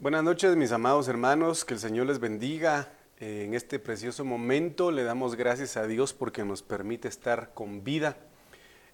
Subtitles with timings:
[0.00, 2.92] Buenas noches mis amados hermanos, que el Señor les bendiga.
[3.18, 7.82] Eh, en este precioso momento le damos gracias a Dios porque nos permite estar con
[7.82, 8.16] vida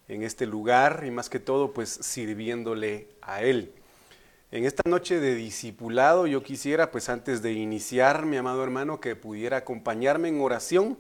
[0.09, 3.75] en este lugar y más que todo pues sirviéndole a Él.
[4.51, 9.15] En esta noche de discipulado yo quisiera pues antes de iniciar mi amado hermano que
[9.15, 10.97] pudiera acompañarme en oración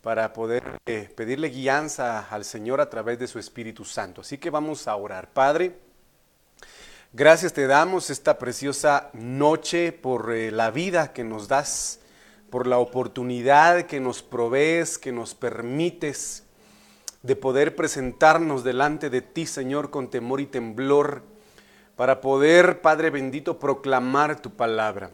[0.00, 4.22] para poder eh, pedirle guianza al Señor a través de su Espíritu Santo.
[4.22, 5.34] Así que vamos a orar.
[5.34, 5.83] Padre,
[7.16, 12.00] Gracias te damos esta preciosa noche por eh, la vida que nos das,
[12.50, 16.42] por la oportunidad que nos provees, que nos permites
[17.22, 21.22] de poder presentarnos delante de ti, Señor, con temor y temblor,
[21.94, 25.12] para poder, Padre bendito, proclamar tu palabra.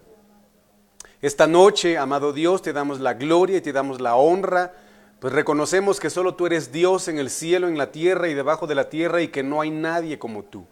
[1.20, 4.72] Esta noche, amado Dios, te damos la gloria y te damos la honra,
[5.19, 8.66] pues reconocemos que solo tú eres Dios en el cielo, en la tierra y debajo
[8.66, 10.66] de la tierra y que no hay nadie como tú.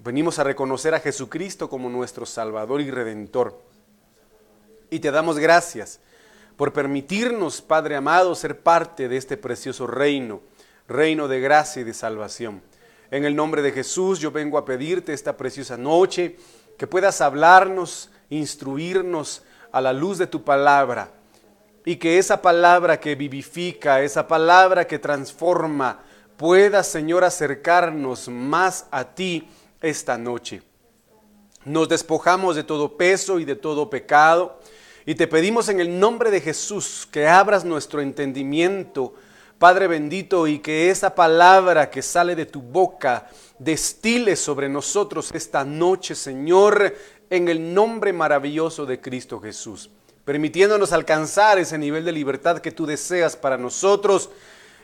[0.00, 3.60] Venimos a reconocer a Jesucristo como nuestro Salvador y Redentor.
[4.90, 5.98] Y te damos gracias
[6.56, 10.40] por permitirnos, Padre amado, ser parte de este precioso reino,
[10.86, 12.62] reino de gracia y de salvación.
[13.10, 16.36] En el nombre de Jesús yo vengo a pedirte esta preciosa noche
[16.76, 21.10] que puedas hablarnos, instruirnos a la luz de tu palabra
[21.84, 26.04] y que esa palabra que vivifica, esa palabra que transforma,
[26.36, 29.48] pueda, Señor, acercarnos más a ti
[29.80, 30.62] esta noche.
[31.64, 34.58] Nos despojamos de todo peso y de todo pecado
[35.04, 39.14] y te pedimos en el nombre de Jesús que abras nuestro entendimiento,
[39.58, 45.64] Padre bendito, y que esa palabra que sale de tu boca destile sobre nosotros esta
[45.64, 46.94] noche, Señor,
[47.30, 49.90] en el nombre maravilloso de Cristo Jesús,
[50.24, 54.30] permitiéndonos alcanzar ese nivel de libertad que tú deseas para nosotros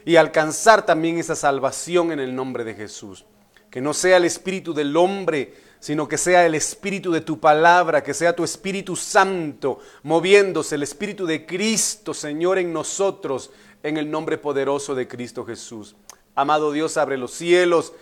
[0.04, 3.26] y alcanzar también esa salvación en el nombre de Jesús
[3.74, 8.04] que no sea el espíritu del hombre, sino que sea el espíritu de tu palabra,
[8.04, 13.50] que sea tu Espíritu Santo moviéndose, el Espíritu de Cristo, Señor, en nosotros,
[13.82, 15.96] en el nombre poderoso de Cristo Jesús.
[16.36, 17.92] Amado Dios, abre los cielos,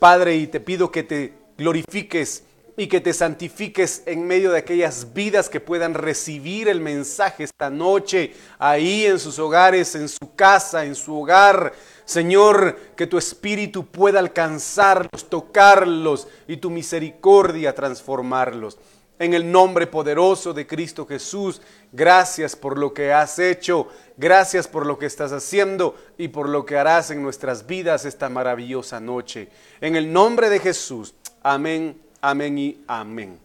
[0.00, 2.42] Padre, y te pido que te glorifiques
[2.76, 7.68] y que te santifiques en medio de aquellas vidas que puedan recibir el mensaje esta
[7.68, 11.74] noche, ahí en sus hogares, en su casa, en su hogar,
[12.04, 18.78] Señor, que tu espíritu pueda alcanzarlos, tocarlos y tu misericordia transformarlos.
[19.18, 21.60] En el nombre poderoso de Cristo Jesús,
[21.92, 26.66] gracias por lo que has hecho, gracias por lo que estás haciendo y por lo
[26.66, 29.48] que harás en nuestras vidas esta maravillosa noche.
[29.80, 33.38] En el nombre de Jesús, amén, amén y amén.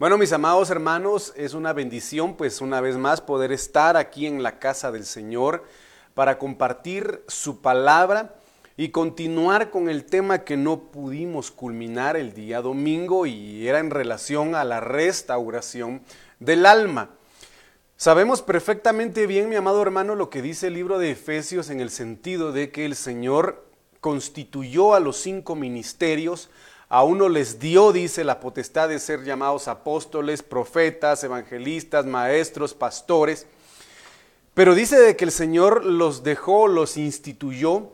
[0.00, 4.42] Bueno, mis amados hermanos, es una bendición pues una vez más poder estar aquí en
[4.42, 5.64] la casa del Señor
[6.12, 8.34] para compartir su palabra
[8.76, 13.90] y continuar con el tema que no pudimos culminar el día domingo y era en
[13.90, 16.02] relación a la restauración
[16.40, 17.10] del alma.
[17.96, 21.90] Sabemos perfectamente bien, mi amado hermano, lo que dice el libro de Efesios en el
[21.90, 23.64] sentido de que el Señor
[24.00, 26.50] constituyó a los cinco ministerios,
[26.88, 33.46] a uno les dio, dice, la potestad de ser llamados apóstoles, profetas, evangelistas, maestros, pastores,
[34.54, 37.90] pero dice de que el Señor los dejó, los instituyó.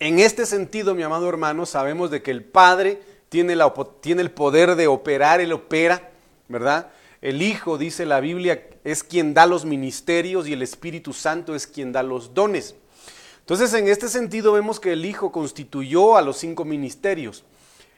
[0.00, 3.56] En este sentido, mi amado hermano, sabemos de que el Padre tiene,
[4.00, 6.10] tiene el poder de operar, Él opera,
[6.48, 6.90] ¿verdad?
[7.20, 11.66] El Hijo, dice la Biblia, es quien da los ministerios y el Espíritu Santo es
[11.66, 12.74] quien da los dones.
[13.40, 17.44] Entonces, en este sentido vemos que el Hijo constituyó a los cinco ministerios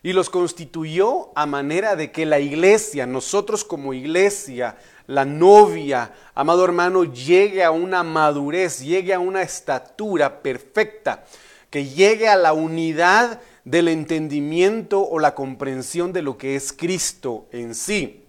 [0.02, 4.76] y los constituyó a manera de que la iglesia, nosotros como iglesia,
[5.06, 11.24] la novia, amado hermano, llegue a una madurez, llegue a una estatura perfecta,
[11.70, 17.46] que llegue a la unidad del entendimiento o la comprensión de lo que es Cristo
[17.52, 18.24] en sí,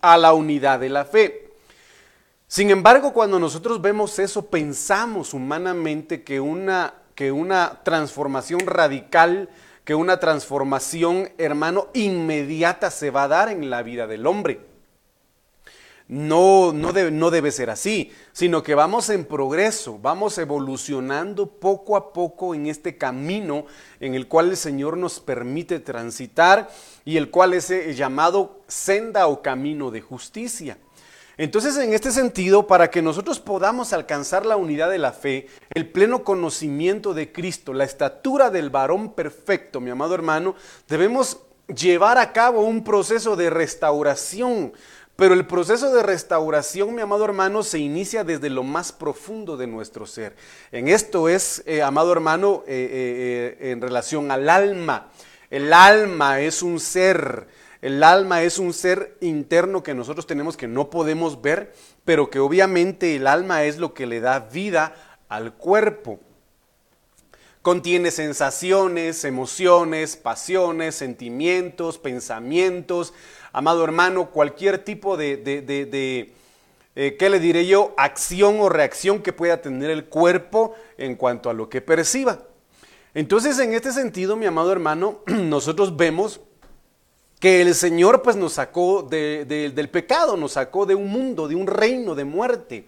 [0.00, 1.50] a la unidad de la fe.
[2.48, 9.48] Sin embargo, cuando nosotros vemos eso, pensamos humanamente que una, que una transformación radical,
[9.84, 14.60] que una transformación, hermano, inmediata se va a dar en la vida del hombre.
[16.08, 21.96] No, no, debe, no debe ser así, sino que vamos en progreso, vamos evolucionando poco
[21.96, 23.64] a poco en este camino
[23.98, 26.68] en el cual el Señor nos permite transitar
[27.04, 30.76] y el cual es eh, llamado senda o camino de justicia.
[31.36, 35.90] Entonces, en este sentido, para que nosotros podamos alcanzar la unidad de la fe, el
[35.90, 40.54] pleno conocimiento de Cristo, la estatura del varón perfecto, mi amado hermano,
[40.88, 41.38] debemos
[41.74, 44.72] llevar a cabo un proceso de restauración
[45.14, 49.66] pero el proceso de restauración, mi amado hermano, se inicia desde lo más profundo de
[49.66, 50.34] nuestro ser.
[50.72, 55.10] En esto es, eh, amado hermano, eh, eh, en relación al alma.
[55.50, 57.46] El alma es un ser
[57.82, 61.74] el alma es un ser interno que nosotros tenemos que no podemos ver,
[62.04, 64.94] pero que obviamente el alma es lo que le da vida
[65.28, 66.20] al cuerpo.
[67.60, 73.14] Contiene sensaciones, emociones, pasiones, sentimientos, pensamientos.
[73.52, 76.32] Amado hermano, cualquier tipo de, de,
[76.94, 77.94] eh, ¿qué le diré yo?
[77.96, 82.44] Acción o reacción que pueda tener el cuerpo en cuanto a lo que perciba.
[83.12, 86.40] Entonces, en este sentido, mi amado hermano, nosotros vemos
[87.42, 91.66] que el Señor pues nos sacó del pecado, nos sacó de un mundo, de un
[91.66, 92.84] reino de muerte.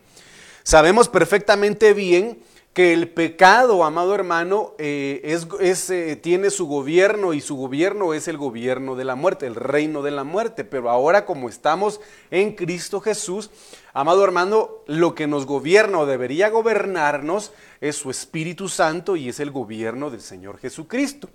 [0.63, 2.39] Sabemos perfectamente bien
[2.73, 8.39] que el pecado, amado hermano, eh, eh, tiene su gobierno y su gobierno es el
[8.39, 10.63] gobierno de la muerte, el reino de la muerte.
[10.63, 13.51] Pero ahora como estamos en Cristo Jesús,
[13.93, 19.41] amado hermano, lo que nos gobierna o debería gobernarnos es su Espíritu Santo y es
[19.41, 21.29] el gobierno del Señor Jesucristo.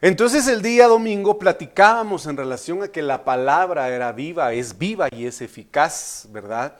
[0.00, 5.08] Entonces el día domingo platicábamos en relación a que la palabra era viva, es viva
[5.10, 6.76] y es eficaz, ¿verdad?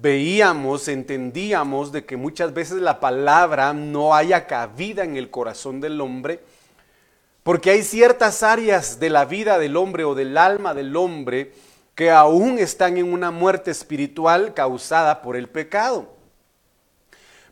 [0.00, 6.00] veíamos, entendíamos de que muchas veces la palabra no haya cabida en el corazón del
[6.00, 6.40] hombre,
[7.42, 11.52] porque hay ciertas áreas de la vida del hombre o del alma del hombre
[11.94, 16.14] que aún están en una muerte espiritual causada por el pecado.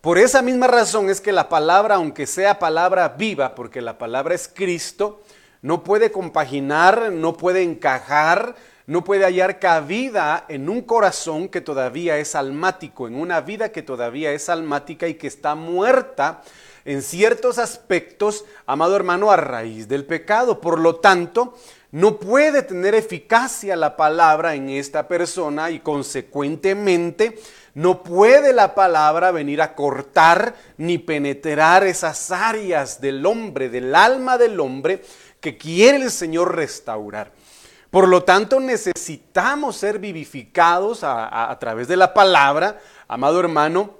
[0.00, 4.35] Por esa misma razón es que la palabra, aunque sea palabra viva, porque la palabra
[4.35, 5.20] es Cristo,
[5.61, 8.56] no puede compaginar, no puede encajar,
[8.87, 13.82] no puede hallar cabida en un corazón que todavía es almático, en una vida que
[13.82, 16.41] todavía es almática y que está muerta
[16.87, 20.62] en ciertos aspectos, amado hermano, a raíz del pecado.
[20.62, 21.58] Por lo tanto,
[21.93, 27.38] no puede tener eficacia la palabra en esta persona y consecuentemente
[27.75, 34.38] no puede la palabra venir a cortar ni penetrar esas áreas del hombre, del alma
[34.38, 35.02] del hombre
[35.40, 37.32] que quiere el Señor restaurar.
[37.90, 42.78] Por lo tanto, necesitamos ser vivificados a, través de la palabra,
[43.08, 44.00] amado hermano.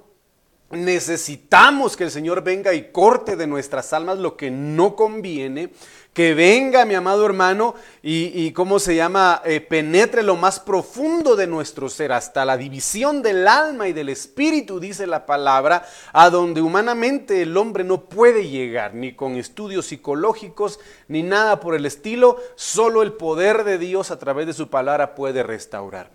[0.71, 5.71] Necesitamos que el Señor venga y corte de nuestras almas lo que no conviene
[6.13, 7.73] que venga, mi amado hermano,
[8.03, 13.21] y, cómo se llama, eh, penetre lo más profundo de nuestro ser, hasta la división
[13.21, 18.49] del alma y del espíritu, dice la palabra, a donde humanamente el hombre no puede
[18.49, 24.11] llegar, ni con estudios psicológicos, ni nada por el estilo, solo el poder de Dios
[24.11, 26.11] a través de su palabra puede restaurar.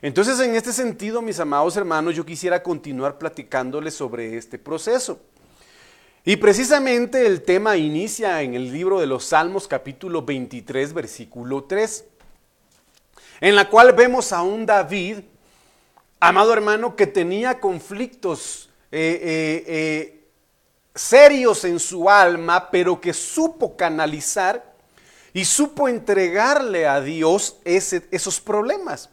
[0.00, 5.20] Entonces, en este sentido, mis amados hermanos, yo quisiera continuar platicándoles sobre este proceso.
[6.24, 12.04] Y precisamente el tema inicia en el libro de los Salmos capítulo 23 versículo 3,
[13.40, 15.20] en la cual vemos a un David,
[16.20, 20.28] amado hermano, que tenía conflictos eh, eh, eh,
[20.94, 24.74] serios en su alma, pero que supo canalizar
[25.32, 29.08] y supo entregarle a Dios esos problemas.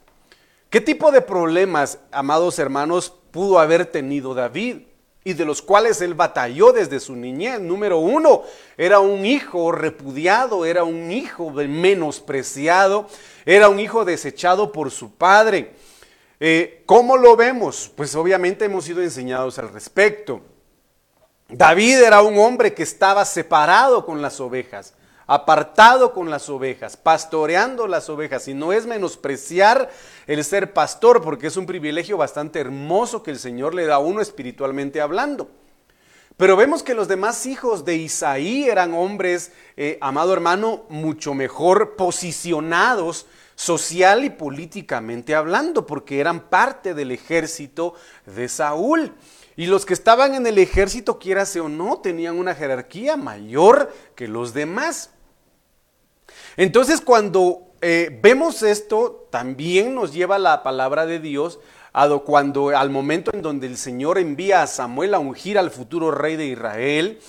[0.75, 4.79] ¿Qué tipo de problemas, amados hermanos, pudo haber tenido David?
[5.23, 7.61] y de los cuales él batalló desde su niñez.
[7.61, 8.43] Número uno,
[8.75, 13.07] era un hijo repudiado, era un hijo menospreciado,
[13.45, 15.75] era un hijo desechado por su padre.
[16.41, 17.89] Eh, ¿Cómo lo vemos?
[17.95, 20.41] Pues obviamente hemos sido enseñados al respecto.
[21.47, 24.93] David era un hombre que estaba separado con las ovejas
[25.27, 28.47] apartado con las ovejas, pastoreando las ovejas.
[28.47, 29.89] Y no es menospreciar
[30.27, 33.99] el ser pastor, porque es un privilegio bastante hermoso que el Señor le da a
[33.99, 35.49] uno espiritualmente hablando.
[36.37, 41.95] Pero vemos que los demás hijos de Isaí eran hombres, eh, amado hermano, mucho mejor
[41.95, 47.93] posicionados social y políticamente hablando, porque eran parte del ejército
[48.25, 49.13] de Saúl.
[49.55, 54.27] Y los que estaban en el ejército, quiérase o no, tenían una jerarquía mayor que
[54.27, 55.11] los demás.
[56.57, 61.59] Entonces cuando eh, vemos esto, también nos lleva la palabra de Dios
[62.25, 66.35] cuando al momento en donde el Señor envía a Samuel a ungir al futuro rey
[66.35, 67.19] de Israel,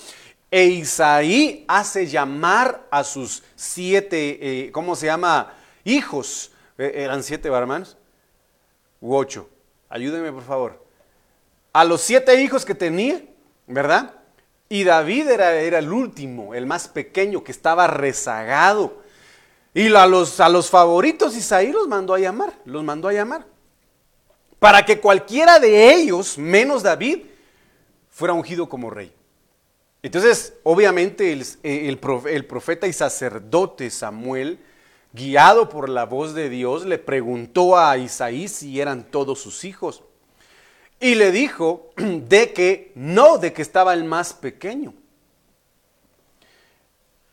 [0.51, 5.53] e Isaí hace llamar a sus siete, eh, ¿cómo se llama?
[5.83, 6.51] Hijos.
[6.77, 7.97] Eh, ¿Eran siete hermanos?
[9.01, 9.49] U ocho.
[9.89, 10.85] Ayúdenme por favor.
[11.73, 13.21] A los siete hijos que tenía,
[13.67, 14.13] ¿verdad?
[14.69, 19.01] Y David era, era el último, el más pequeño, que estaba rezagado.
[19.77, 23.45] Y a los, a los favoritos Isaí los mandó a llamar, los mandó a llamar.
[24.57, 27.19] Para que cualquiera de ellos, menos David,
[28.09, 29.13] fuera ungido como rey.
[30.01, 34.57] Entonces, obviamente el, el, profeta y sacerdote Samuel,
[35.13, 40.01] guiado por la voz de Dios, le preguntó a Isaí si eran todos sus hijos.
[40.99, 44.95] Y le dijo de que no, de que estaba el más pequeño.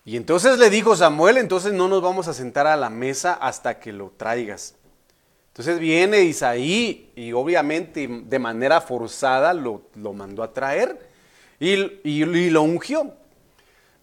[0.04, 3.80] Y entonces le dijo Samuel, entonces no nos vamos a sentar a la mesa hasta
[3.80, 4.74] que lo traigas.
[5.48, 9.82] Entonces viene Isaí y obviamente de manera forzada lo,
[10.12, 11.08] mandó a traer
[11.58, 13.14] y, y lo ungió.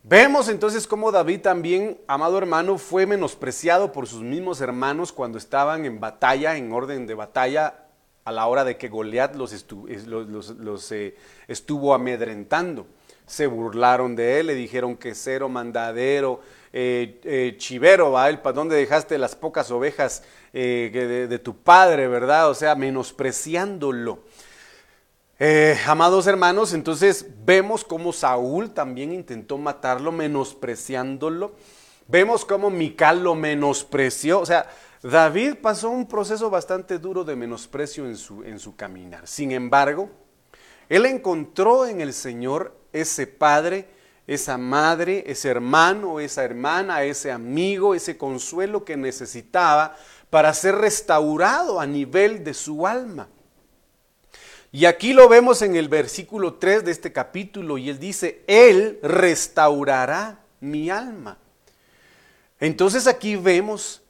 [0.04, 5.86] Vemos entonces cómo David también, amado hermano, fue menospreciado por sus mismos hermanos cuando estaban
[5.86, 7.82] en batalla, en orden de batalla,
[8.24, 9.54] a la hora de que Goliat los,
[10.92, 11.16] eh,
[11.48, 12.88] estuvo amedrentando.
[13.32, 16.42] Se burlaron de él, le dijeron que cero, mandadero,
[16.74, 18.30] eh, eh, chivero, ¿va?
[18.42, 22.50] ¿para dónde dejaste las pocas ovejas de, de tu padre, verdad?
[22.50, 24.20] O sea, menospreciándolo.
[25.44, 31.54] Eh, amados hermanos, entonces vemos cómo Saúl también intentó matarlo menospreciándolo.
[32.08, 34.40] Vemos cómo Mical lo menospreció.
[34.40, 34.70] O sea,
[35.02, 39.26] David pasó un proceso bastante duro de menosprecio en su, en su caminar.
[39.28, 40.12] Sin embargo,
[40.90, 43.88] él encontró en el Señor ese padre,
[44.28, 49.96] esa madre, ese hermano, esa hermana, ese amigo, ese consuelo que necesitaba
[50.30, 53.28] para ser restaurado a nivel de su alma.
[54.72, 59.00] Y aquí lo vemos en el versículo 3 de este capítulo y él dice, Él
[59.04, 61.38] restaurará mi alma.
[62.62, 64.02] Entonces aquí vemos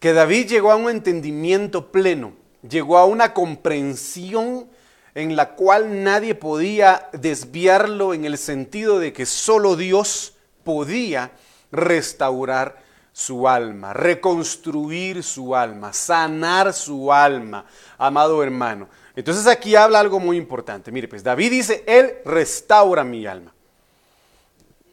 [0.00, 2.32] que David llegó a un entendimiento pleno,
[2.68, 4.68] llegó a una comprensión
[5.18, 11.32] en la cual nadie podía desviarlo en el sentido de que solo Dios podía
[11.72, 12.80] restaurar
[13.12, 17.64] su alma, reconstruir su alma, sanar su alma,
[17.98, 18.88] amado hermano.
[19.16, 20.92] Entonces aquí habla algo muy importante.
[20.92, 23.52] Mire, pues David dice, Él restaura mi alma.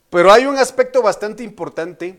[0.09, 2.17] Pero hay un aspecto bastante importante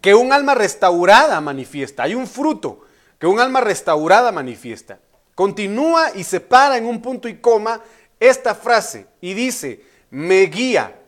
[0.00, 2.02] que un alma restaurada manifiesta.
[2.02, 2.80] Hay un fruto
[3.20, 4.98] que un alma restaurada manifiesta.
[5.40, 7.80] Continúa y separa en un punto y coma
[8.18, 11.00] esta frase y dice, me guía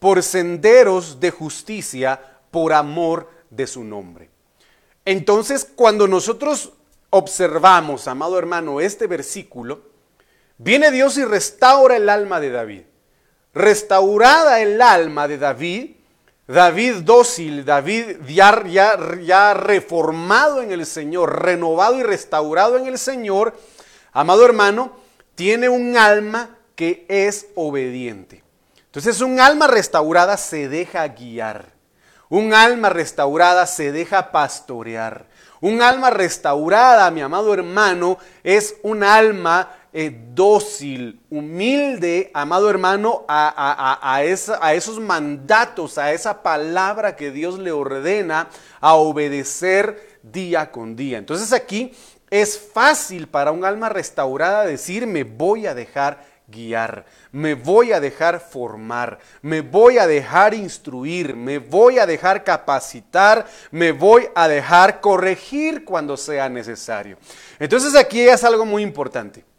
[0.00, 4.28] por senderos de justicia por amor de su nombre.
[5.04, 6.72] Entonces, cuando nosotros
[7.10, 9.82] observamos, amado hermano, este versículo,
[10.58, 12.82] viene Dios y restaura el alma de David.
[13.54, 15.94] Restaurada el alma de David,
[16.50, 23.56] David dócil, David ya, reformado en el Señor, renovado y restaurado en el Señor,
[24.12, 24.96] amado hermano,
[25.36, 28.42] tiene un alma que es obediente.
[28.86, 31.66] Entonces un alma restaurada se deja guiar.
[32.28, 35.26] Un alma restaurada se deja pastorear.
[35.60, 43.98] Un alma restaurada, mi amado hermano, es un alma eh, dócil, humilde, amado hermano, a,
[44.02, 48.48] a, esos mandatos, a esa palabra que Dios le ordena
[48.80, 51.18] a obedecer día con día.
[51.18, 51.92] Entonces aquí
[52.30, 58.00] es fácil para un alma restaurada decir, me voy a dejar guiar, me voy a
[58.00, 64.48] dejar formar, me voy a dejar instruir, me voy a dejar capacitar, me voy a
[64.48, 67.18] dejar corregir cuando sea necesario.
[67.58, 69.49] Entonces aquí es algo muy importante.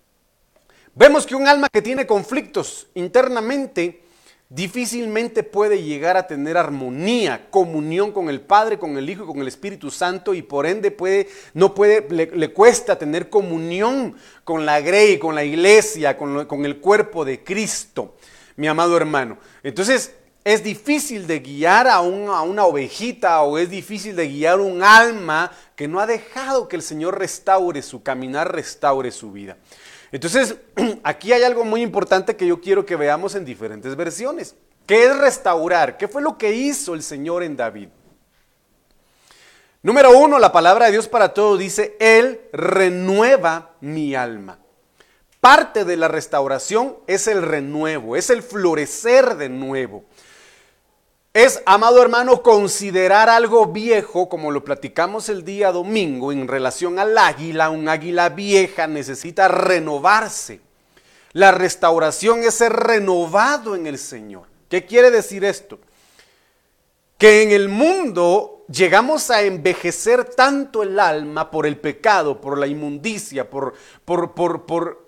[0.93, 4.03] Vemos que un alma que tiene conflictos internamente,
[4.49, 9.39] difícilmente puede llegar a tener armonía, comunión con el Padre, con el Hijo y con
[9.39, 14.81] el Espíritu Santo y por ende puede, no puede, le, cuesta tener comunión con la
[14.81, 18.17] grey, con la iglesia, con, con el cuerpo de Cristo,
[18.57, 19.37] mi amado hermano.
[19.63, 20.11] Entonces,
[20.43, 25.53] es difícil de guiar a, a, una ovejita o es difícil de guiar un alma
[25.77, 29.55] que no ha dejado que el Señor restaure su caminar, restaure su vida.
[30.11, 30.55] Entonces,
[31.03, 34.55] aquí hay algo muy importante que yo quiero que veamos en diferentes versiones.
[34.85, 35.97] ¿Qué es restaurar?
[35.97, 37.89] ¿Qué fue lo que hizo el Señor en David?
[39.83, 44.59] Número uno, la palabra de Dios para todos dice, Él renueva mi alma.
[45.39, 50.03] Parte de la restauración es el renuevo, es el florecer de nuevo.
[51.33, 57.17] Es, amado hermano, considerar algo viejo, como lo platicamos el día domingo en relación al
[57.17, 57.69] águila.
[57.69, 60.59] Un águila vieja necesita renovarse.
[61.31, 64.43] La restauración es ser renovado en el Señor.
[64.67, 65.79] ¿Qué quiere decir esto?
[67.17, 72.67] Que en el mundo llegamos a envejecer tanto el alma por el pecado, por la
[72.67, 73.73] inmundicia, por,
[74.03, 75.00] por, por, por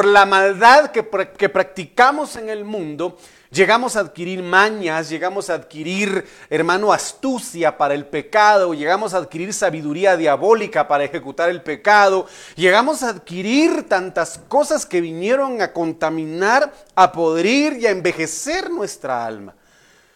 [0.00, 1.06] la maldad que,
[1.36, 3.16] que practicamos en el mundo,
[3.52, 9.52] Llegamos a adquirir mañas, llegamos a adquirir, hermano, astucia para el pecado, llegamos a adquirir
[9.52, 16.72] sabiduría diabólica para ejecutar el pecado, llegamos a adquirir tantas cosas que vinieron a contaminar,
[16.94, 19.54] a podrir y a envejecer nuestra alma.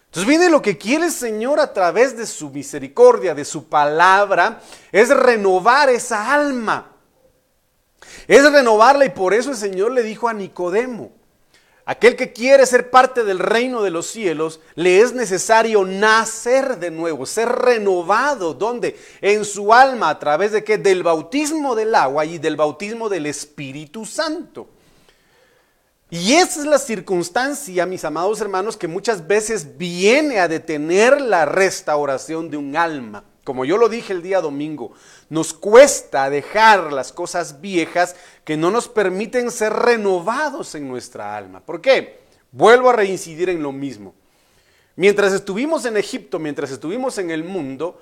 [0.07, 4.63] Entonces viene lo que quiere el Señor a través de su misericordia, de su palabra,
[4.91, 6.96] es renovar esa alma.
[8.27, 11.13] Es renovarla y por eso el Señor le dijo a Nicodemo,
[11.89, 16.91] Aquel que quiere ser parte del reino de los cielos, le es necesario nacer de
[16.91, 18.55] nuevo, ser renovado.
[18.55, 18.99] ¿Dónde?
[19.21, 20.79] En su alma, a través de qué?
[20.79, 24.67] Del bautismo del agua y del bautismo del Espíritu Santo.
[26.11, 31.45] Y esa es la circunstancia, mis amados hermanos, que muchas veces viene a detener la
[31.45, 33.23] restauración de un alma.
[33.45, 34.93] Como yo lo dije el día domingo,
[35.29, 38.15] nos cuesta dejar las cosas viejas
[38.45, 41.61] que no nos permiten ser renovados en nuestra alma.
[41.61, 42.21] ¿Por qué?
[42.53, 44.15] Vuelvo a reincidir en lo mismo.
[44.95, 48.01] Mientras estuvimos en Egipto, mientras estuvimos en el mundo,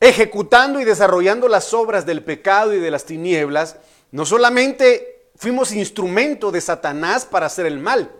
[0.00, 3.76] ejecutando y desarrollando las obras del pecado y de las tinieblas,
[4.10, 8.10] no solamente fuimos instrumento de Satanás para hacer el mal,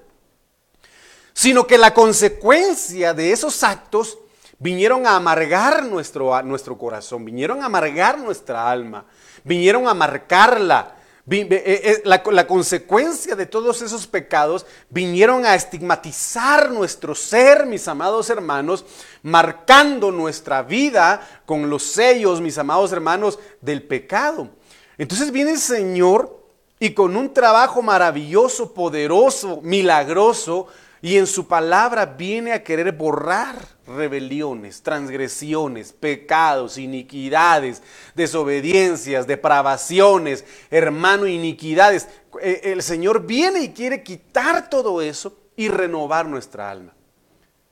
[1.33, 4.19] sino que la consecuencia de esos actos
[4.59, 9.05] vinieron a amargar nuestro, nuestro corazón, vinieron a amargar nuestra alma,
[9.45, 10.97] vinieron a marcarla.
[11.31, 17.89] Eh, eh, la, la, consecuencia de todos esos pecados vinieron a estigmatizar nuestro ser, mis
[17.89, 18.85] amados hermanos,
[19.23, 24.51] marcando nuestra vida con los sellos, mis amados hermanos, del pecado.
[24.99, 26.45] Entonces viene el Señor
[26.79, 30.67] y con un trabajo maravilloso, poderoso, milagroso,
[31.05, 33.57] y en su palabra viene a querer borrar
[33.87, 37.83] rebeliones, transgresiones, pecados, iniquidades,
[38.15, 42.09] desobediencias, depravaciones, hermano, iniquidades.
[42.41, 46.95] Eh, el Señor viene y quiere quitar todo eso y renovar nuestra alma.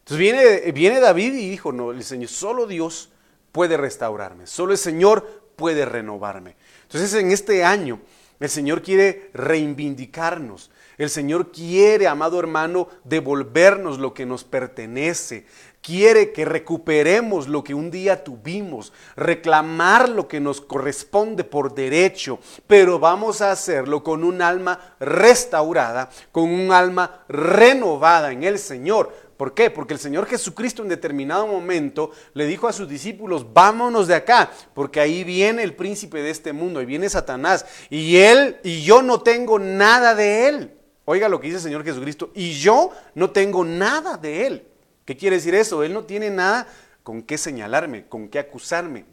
[0.00, 3.12] Entonces viene, viene David y dijo, no, el Señor, solo Dios
[3.50, 6.54] puede restaurarme, solo el Señor puede renovarme.
[6.82, 7.98] Entonces en este año
[8.40, 10.70] el Señor quiere reivindicarnos,
[11.04, 15.46] el Señor quiere, amado hermano, devolvernos lo que nos pertenece.
[15.82, 22.38] Quiere que recuperemos lo que un día tuvimos, reclamar lo que nos corresponde por derecho,
[22.68, 29.12] pero vamos a hacerlo con un alma restaurada, con un alma renovada en el Señor.
[29.36, 29.70] ¿Por qué?
[29.70, 34.52] Porque el Señor Jesucristo en determinado momento le dijo a sus discípulos, vámonos de acá,
[34.74, 39.02] porque ahí viene el príncipe de este mundo, ahí viene Satanás, y él y yo
[39.02, 40.81] no tengo nada de él.
[41.04, 44.66] Oiga lo que dice el Señor Jesucristo, y yo no tengo nada de Él.
[45.04, 45.82] ¿Qué quiere decir eso?
[45.82, 46.68] Él no tiene nada
[47.02, 49.04] con qué señalarme, con qué acusarme,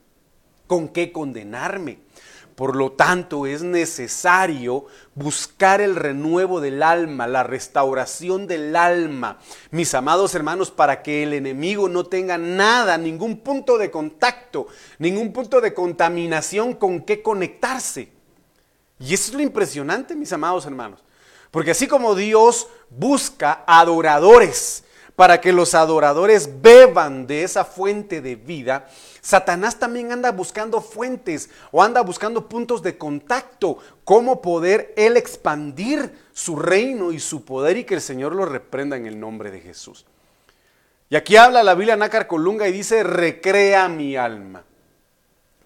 [0.68, 2.00] con qué condenarme.
[2.60, 9.40] Por lo tanto, es necesario buscar el renuevo del alma, la restauración del alma,
[9.72, 15.32] mis amados hermanos, para que el enemigo no tenga nada, ningún punto de contacto, ningún
[15.32, 18.12] punto de contaminación con qué conectarse.
[19.00, 21.02] Y eso es lo impresionante, mis amados hermanos.
[21.52, 24.84] Porque así como Dios busca adoradores
[25.16, 28.88] para que los adoradores beban de esa fuente de vida,
[29.22, 36.14] Satanás también anda buscando fuentes o anda buscando puntos de contacto, cómo poder él expandir
[36.32, 39.60] su reino y su poder y que el Señor lo reprenda en el nombre de
[39.60, 40.06] Jesús.
[41.10, 44.64] Y aquí habla la Biblia Nácar Colunga y dice, recrea mi alma.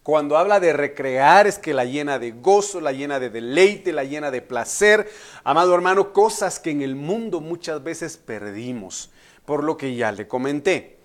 [0.04, 4.04] Cuando habla de recrear es que la llena de gozo, la llena de deleite, la
[4.04, 5.10] llena de placer.
[5.46, 9.10] Amado hermano, cosas que en el mundo muchas veces perdimos,
[9.46, 10.98] por lo que ya le comenté.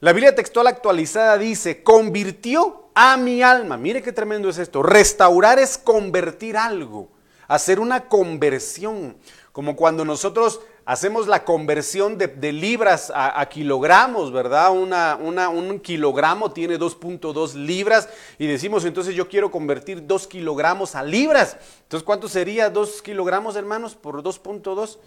[0.00, 3.78] La Biblia textual actualizada dice, convirtió a mi alma.
[3.78, 4.82] Mire qué tremendo es esto.
[4.82, 7.08] Restaurar es convertir algo,
[7.48, 9.16] hacer una conversión.
[9.50, 14.70] Como cuando nosotros hacemos la conversión de, libras a, kilogramos, ¿verdad?
[14.72, 21.56] un kilogramo tiene 2.2 libras y decimos entonces yo quiero convertir 2 kilogramos a libras.
[21.82, 24.98] Entonces, ¿cuánto sería 2 kilogramos, hermanos, por 2.2?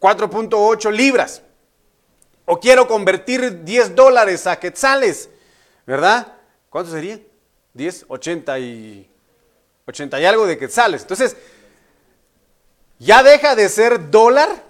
[0.00, 1.42] 4.8 libras.
[2.46, 5.30] O quiero convertir 10 dólares a quetzales,
[5.86, 6.34] ¿verdad?
[6.68, 7.20] ¿Cuánto sería?
[7.74, 9.10] 10, 80 y,
[9.86, 11.02] 80 y algo de quetzales.
[11.02, 11.36] Entonces,
[13.00, 14.62] ya deja de ser dólar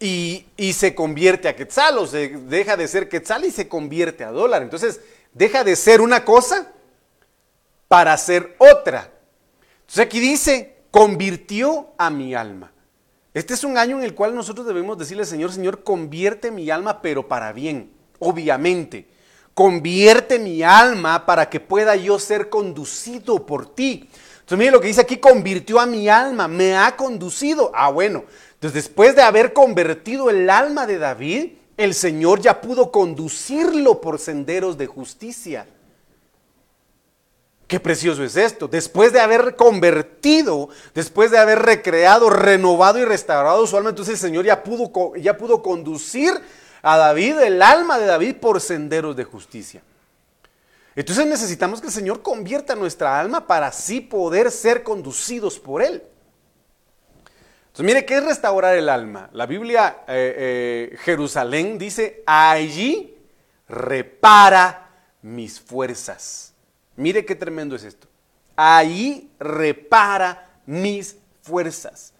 [0.00, 4.32] y, se convierte a quetzal, o se deja de ser quetzal y se convierte a
[4.32, 4.62] dólar.
[4.62, 5.00] Entonces,
[5.32, 6.72] deja de ser una cosa
[7.88, 9.12] para ser otra.
[9.80, 12.72] Entonces aquí dice, convirtió a mi alma.
[13.32, 17.00] Este es un año en el cual nosotros debemos decirle, Señor, Señor, convierte mi alma,
[17.00, 19.08] pero para bien, obviamente.
[19.54, 24.10] Convierte mi alma para que pueda yo ser conducido por ti.
[24.44, 27.72] Entonces, mire lo que dice aquí, convirtió a mi alma, me ha conducido.
[27.74, 32.92] Ah, bueno, entonces después de haber convertido el alma de David, el Señor ya pudo
[32.92, 35.66] conducirlo por senderos de justicia.
[37.66, 38.68] Qué precioso es esto.
[38.68, 44.20] Después de haber convertido, después de haber recreado, renovado y restaurado su alma, entonces el
[44.28, 46.34] Señor ya pudo, ya pudo conducir
[46.82, 49.82] a David, el alma de David, por senderos de justicia.
[50.96, 56.02] Entonces necesitamos que el Señor convierta nuestra alma para así poder ser conducidos por Él.
[57.66, 59.28] Entonces, mire, ¿qué es restaurar el alma?
[59.32, 63.18] La Biblia, eh, eh, Jerusalén dice, allí
[63.68, 64.90] repara
[65.22, 66.54] mis fuerzas.
[66.94, 68.06] Mire qué tremendo es esto.
[68.54, 72.12] Ahí repara mis fuerzas.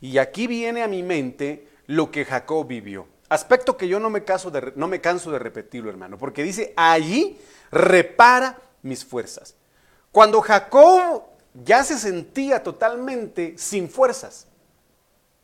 [0.00, 3.06] Y aquí viene a mi mente lo que Jacob vivió.
[3.28, 7.40] Aspecto que yo no me, de, no me canso de repetirlo, hermano, porque dice, allí
[7.70, 9.54] repara mis fuerzas.
[10.12, 11.24] Cuando Jacob
[11.64, 14.46] ya se sentía totalmente sin fuerzas,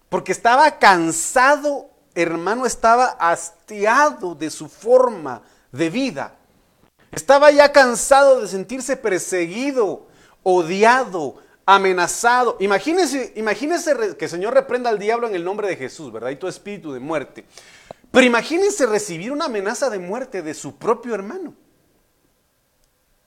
[0.09, 5.43] porque estaba cansado, hermano, estaba hastiado de su forma
[5.73, 6.35] de vida.
[7.11, 10.07] Estaba ya cansado de sentirse perseguido,
[10.43, 11.37] odiado,
[11.67, 12.57] amenazado.
[12.61, 16.31] Imagínese, imagínese que el Señor reprenda al diablo en el nombre de Jesús, ¿verdad?
[16.31, 17.45] Y tu espíritu de muerte.
[18.11, 21.55] Pero imagínense recibir una amenaza de muerte de su propio hermano.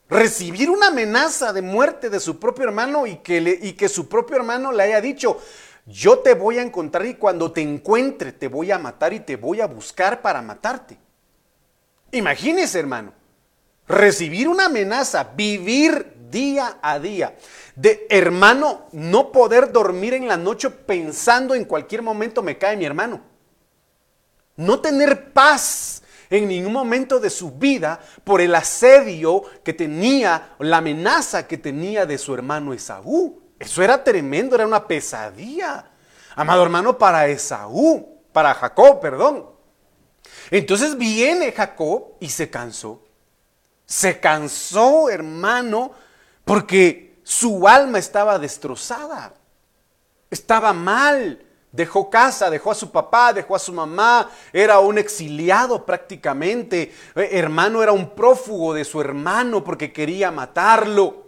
[0.07, 4.35] Recibir una amenaza de muerte de su propio hermano y que, y que su propio
[4.35, 5.39] hermano le haya dicho,
[5.87, 9.35] yo te voy a encontrar y cuando te encuentre te voy a matar y te
[9.35, 10.97] voy a buscar para matarte.
[12.11, 13.13] Imagínese, hermano,
[13.87, 17.35] recibir una amenaza, vivir día a día,
[17.75, 22.85] de hermano, no poder dormir en la noche pensando en cualquier momento me cae mi
[22.85, 23.21] hermano.
[24.55, 30.77] No tener paz en ningún momento de su vida por el asedio que tenía, la
[30.77, 33.41] amenaza que tenía de su hermano Esaú.
[33.59, 35.91] Eso era tremendo, era una pesadilla.
[36.35, 39.49] Amado hermano, para Esaú, para Jacob, perdón.
[40.51, 43.01] Entonces viene Jacob y se cansó.
[43.85, 45.91] Se cansó, hermano,
[46.45, 49.33] porque su alma estaba destrozada.
[50.29, 51.41] Estaba mal.
[51.71, 56.93] Dejó casa, dejó a su papá, dejó a su mamá, era un exiliado prácticamente.
[57.15, 61.25] Eh, hermano era un prófugo de su hermano porque quería matarlo.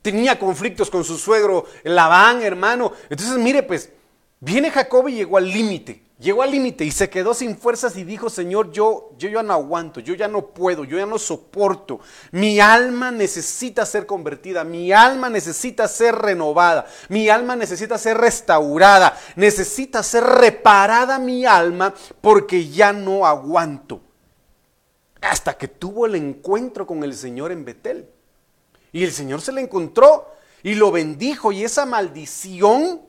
[0.00, 2.92] Tenía conflictos con su suegro Labán, hermano.
[3.10, 3.92] Entonces, mire, pues,
[4.38, 6.09] viene Jacob y llegó al límite.
[6.20, 9.54] Llegó al límite y se quedó sin fuerzas y dijo, Señor, yo, yo ya no
[9.54, 12.00] aguanto, yo ya no puedo, yo ya no soporto.
[12.30, 19.18] Mi alma necesita ser convertida, mi alma necesita ser renovada, mi alma necesita ser restaurada,
[19.34, 24.02] necesita ser reparada mi alma porque ya no aguanto.
[25.22, 28.10] Hasta que tuvo el encuentro con el Señor en Betel.
[28.92, 33.08] Y el Señor se le encontró y lo bendijo y esa maldición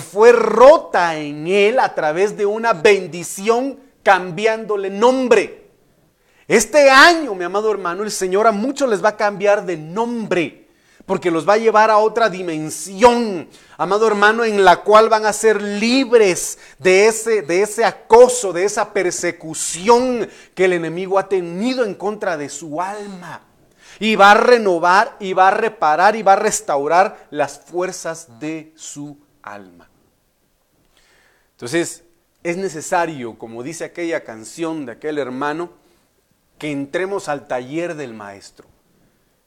[0.00, 5.66] fue rota en él a través de una bendición cambiándole nombre.
[6.48, 10.68] Este año, mi amado hermano, el Señor a muchos les va a cambiar de nombre,
[11.04, 15.32] porque los va a llevar a otra dimensión, amado hermano, en la cual van a
[15.32, 21.84] ser libres de ese, de ese acoso, de esa persecución que el enemigo ha tenido
[21.84, 23.42] en contra de su alma.
[23.98, 28.72] Y va a renovar, y va a reparar, y va a restaurar las fuerzas de
[28.76, 29.25] su alma.
[31.52, 32.02] Entonces,
[32.42, 35.70] es necesario, como dice aquella canción de aquel hermano,
[36.58, 38.66] que entremos al taller del maestro,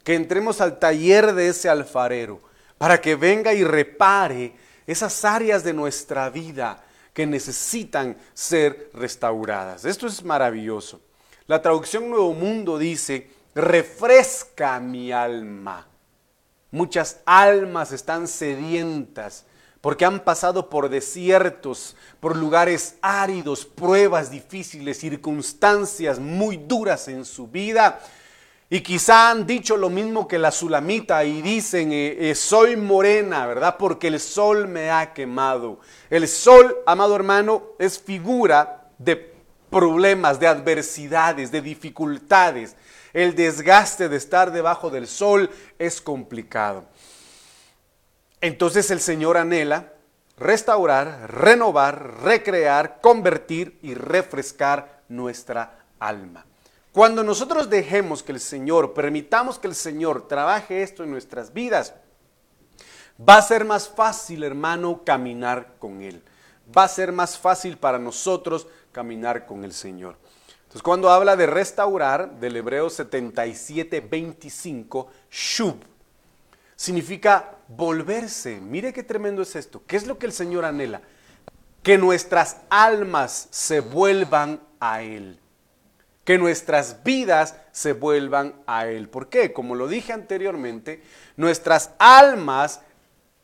[0.04, 2.42] que entremos al taller de ese alfarero,
[2.78, 4.54] para que venga y repare
[4.88, 6.84] esas áreas de nuestra vida
[7.14, 9.86] que necesitan ser restauradas.
[9.86, 11.02] Esto es maravilloso.
[11.48, 15.88] La traducción Nuevo Mundo dice, refresca mi alma.
[16.72, 19.46] Muchas almas están sedientas
[19.82, 27.48] porque han pasado por desiertos, por lugares áridos, pruebas difíciles, circunstancias muy duras en su
[27.48, 28.02] vida.
[28.72, 33.48] Y quizá han dicho lo mismo que la sulamita y dicen, eh, eh, soy morena,
[33.48, 33.78] ¿verdad?
[33.80, 35.80] Porque el sol me ha quemado.
[36.10, 39.34] El sol, amado hermano, es figura de
[39.72, 42.76] problemas, de adversidades, de dificultades.
[43.13, 46.86] El desgaste de estar debajo del sol es complicado.
[48.41, 49.93] Entonces el Señor anhela
[50.38, 56.45] restaurar, renovar, recrear, convertir y refrescar nuestra alma.
[56.91, 61.93] Cuando nosotros dejemos que el Señor, permitamos que el Señor trabaje esto en nuestras vidas,
[63.28, 66.23] va a ser más fácil, hermano, caminar con Él.
[66.75, 70.17] Va a ser más fácil para nosotros caminar con el Señor.
[70.60, 75.78] Entonces, cuando habla de restaurar, del Hebreo 77, 25, shub,
[76.75, 78.60] significa volverse.
[78.60, 79.82] Mire qué tremendo es esto.
[79.88, 81.01] ¿Qué es lo que el Señor anhela?
[81.84, 85.39] Que nuestras almas se vuelvan a Él.
[86.25, 89.08] Que nuestras vidas se vuelvan a Él.
[89.08, 89.53] ¿Por qué?
[89.53, 91.01] Como lo dije anteriormente,
[91.38, 92.82] nuestras almas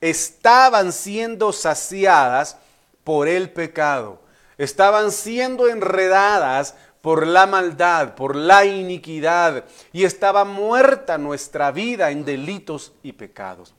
[0.01, 2.57] estaban siendo saciadas
[3.03, 4.21] por el pecado.
[4.57, 12.25] Estaban siendo enredadas por la maldad, por la iniquidad, y estaba muerta nuestra vida en
[12.25, 13.75] delitos y pecados.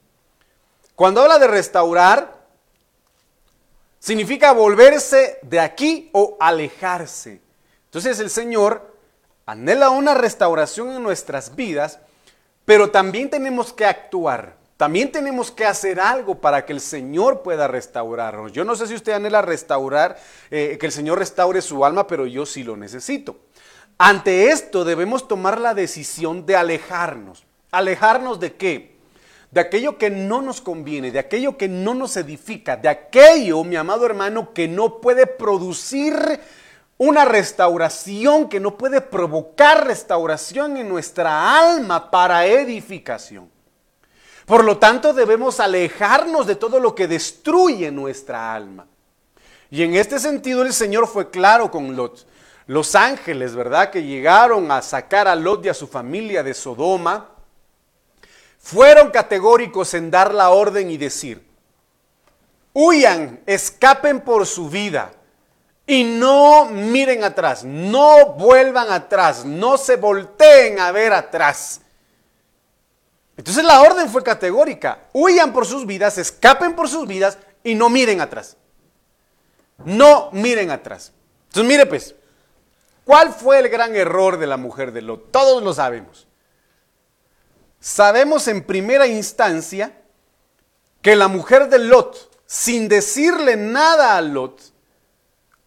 [0.96, 2.35] Cuando habla de restaurar,
[3.98, 7.42] significa volverse de aquí o alejarse.
[7.85, 8.96] Entonces el Señor
[9.44, 12.00] anhela una restauración en nuestras vidas,
[12.64, 14.56] pero también tenemos que actuar.
[14.78, 18.52] También tenemos que hacer algo para que el Señor pueda restaurarnos.
[18.52, 20.18] Yo no sé si usted anhela restaurar,
[20.50, 23.37] eh, que el Señor restaure su alma, pero yo sí lo necesito.
[23.98, 27.44] Ante esto debemos tomar la decisión de alejarnos.
[27.70, 28.95] ¿Alejarnos de qué?
[29.57, 33.75] De aquello que no nos conviene, de aquello que no nos edifica, de aquello, mi
[33.75, 36.14] amado hermano, que no puede producir
[36.99, 43.51] una restauración, que no puede provocar restauración en nuestra alma para edificación.
[44.45, 48.87] Por lo tanto, debemos alejarnos de todo lo que destruye nuestra alma.
[49.71, 52.27] Y en este sentido el Señor fue claro con Lot.
[52.66, 53.88] Los ángeles, ¿verdad?
[53.88, 57.36] Que llegaron a sacar a Lot y a su familia de Sodoma,
[58.66, 61.46] fueron categóricos en dar la orden y decir,
[62.72, 65.12] huyan, escapen por su vida
[65.87, 71.81] y no miren atrás, no vuelvan atrás, no se volteen a ver atrás.
[73.37, 75.05] Entonces la orden fue categórica.
[75.12, 78.57] Huyan por sus vidas, escapen por sus vidas y no miren atrás.
[79.85, 81.12] No miren atrás.
[81.50, 82.16] Entonces mire pues,
[83.05, 85.31] ¿cuál fue el gran error de la mujer de Lot?
[85.31, 86.26] Todos lo sabemos.
[87.87, 89.92] Sabemos en primera instancia
[91.03, 94.61] que la mujer de Lot, sin decirle nada a Lot,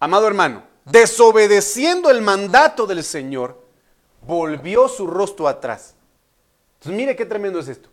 [0.01, 3.65] amado hermano, desobedeciendo el mandato del Señor,
[4.27, 5.95] volvió su rostro atrás.
[6.79, 7.87] Entonces mire qué tremendo es esto.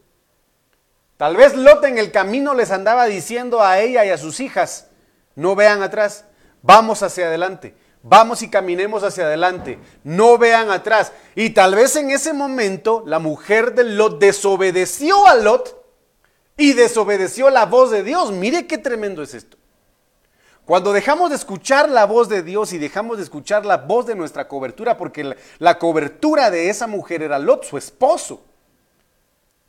[1.17, 4.89] Tal vez Lot en el camino les andaba diciendo a ella y a sus hijas,
[5.37, 6.25] no vean atrás,
[6.63, 7.77] vamos hacia adelante,
[8.09, 11.13] vamos y caminemos hacia adelante, no vean atrás.
[11.35, 15.85] Y tal vez en ese momento la mujer de Lot desobedeció a Lot
[16.57, 18.33] y desobedeció la voz de Dios.
[18.33, 19.57] Mire qué tremendo es esto.
[20.65, 24.17] Cuando dejamos de escuchar la voz de Dios y dejamos de escuchar la voz de
[24.17, 28.43] nuestra cobertura, porque la, la cobertura de esa mujer era Lot, su esposo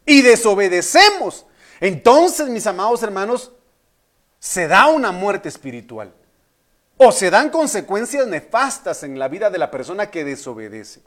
[0.07, 1.45] y desobedecemos,
[1.79, 3.51] entonces, mis amados hermanos,
[4.39, 6.13] se da una muerte espiritual.
[6.97, 11.01] O se dan consecuencias nefastas en la vida de la persona que desobedece.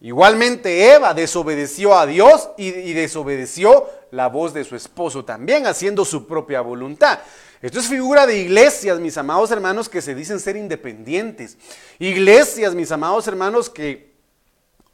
[0.00, 6.26] Igualmente Eva desobedeció a Dios y, desobedeció la voz de su esposo también, haciendo su
[6.26, 7.20] propia voluntad.
[7.62, 11.56] Esto es figura de iglesias, mis amados hermanos, que se dicen ser independientes.
[11.98, 14.14] Iglesias, mis amados hermanos, que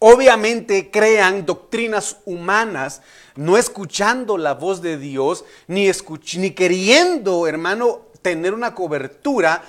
[0.03, 3.03] Obviamente crean doctrinas humanas,
[3.37, 5.91] no escuchando la voz de Dios, ni,
[6.39, 9.63] ni queriendo, hermano, tener una cobertura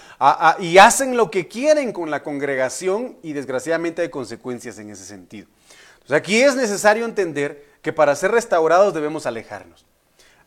[0.60, 5.48] y hacen lo que quieren con la congregación y desgraciadamente hay consecuencias en ese sentido.
[5.94, 9.86] Entonces aquí es necesario entender que para ser restaurados debemos alejarnos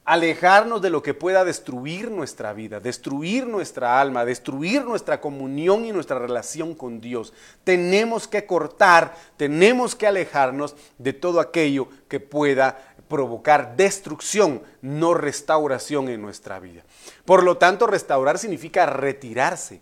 [0.05, 5.93] alejarnos de lo que pueda destruir nuestra vida, destruir nuestra alma, destruir nuestra comunión y
[5.93, 7.33] nuestra relación con Dios.
[7.65, 16.09] Tenemos que cortar, tenemos que alejarnos de todo aquello que pueda provocar destrucción, no restauración
[16.09, 16.83] en nuestra vida.
[17.25, 19.81] Por lo tanto, restaurar significa retirarse,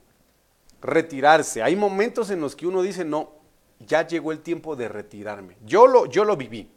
[0.81, 1.63] retirarse.
[1.63, 3.33] Hay momentos en los que uno dice, no,
[3.81, 5.57] ya llegó el tiempo de retirarme.
[5.65, 6.71] Yo lo, yo lo viví.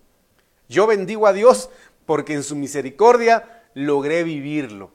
[0.68, 1.70] Yo bendigo a Dios
[2.06, 4.92] porque en su misericordia logré vivirlo.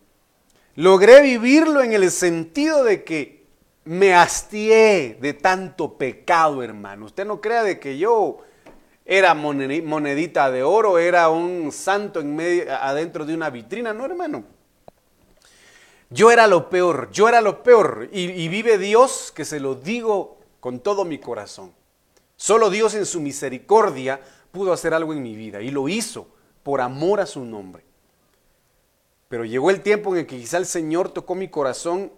[0.77, 3.45] Logré vivirlo en el sentido de que
[3.85, 7.07] me hastié de tanto pecado, hermano.
[7.07, 8.39] Usted no crea de que yo
[9.05, 14.45] era monedita de oro, era un santo en medio, adentro de una vitrina, no, hermano.
[16.11, 18.09] Yo era lo peor, yo era lo peor.
[18.13, 21.73] Y, vive Dios que se lo digo con todo mi corazón.
[22.37, 24.21] Solo Dios en su misericordia
[24.51, 26.27] pudo hacer algo en mi vida y lo hizo
[26.65, 27.85] por amor a su nombre.
[29.29, 32.13] Pero llegó el tiempo en el que quizá el Señor tocó mi corazón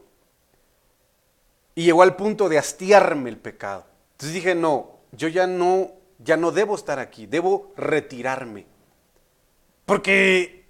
[1.74, 3.85] y llegó al punto de hastiarme el pecado.
[4.12, 8.66] Entonces dije, no, yo ya no, ya no debo estar aquí, debo retirarme.
[9.85, 10.62] Porque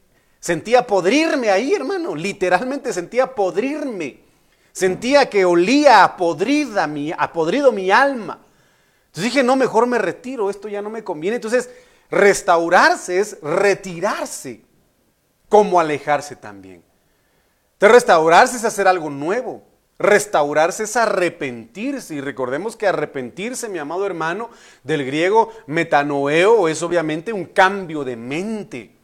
[0.43, 4.21] sentía podrirme ahí, hermano, literalmente sentía podrirme.
[4.73, 8.41] Sentía que olía a, podrida mi, a podrido mi alma.
[9.07, 11.37] Entonces dije, no, mejor me retiro, esto ya no me conviene.
[11.37, 11.71] Entonces
[12.13, 14.61] Restaurarse es retirarse,
[15.49, 16.85] como alejarse también.
[17.81, 19.63] De restaurarse es hacer algo nuevo.
[19.99, 22.15] Restaurarse es arrepentirse.
[22.15, 24.51] Y recordemos que arrepentirse, mi amado hermano,
[24.85, 28.95] del griego metanoeo es obviamente un cambio de mente,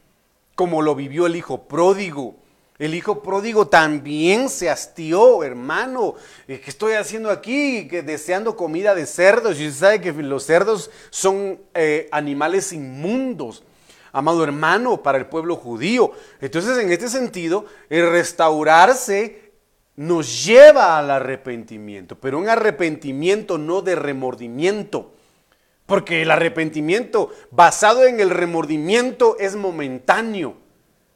[0.59, 2.35] como lo vivió el hijo pródigo.
[2.79, 6.15] El hijo pródigo también se hastió, hermano.
[6.47, 7.87] ¿Qué estoy haciendo aquí?
[7.87, 9.57] Que deseando comida de cerdos.
[9.57, 13.63] Y usted sabe que los cerdos son eh, animales inmundos,
[14.11, 16.11] amado hermano, para el pueblo judío.
[16.41, 19.53] Entonces, en este sentido, el restaurarse
[19.95, 25.13] nos lleva al arrepentimiento, pero un arrepentimiento no de remordimiento.
[25.89, 30.55] Porque el arrepentimiento basado en el remordimiento es momentáneo.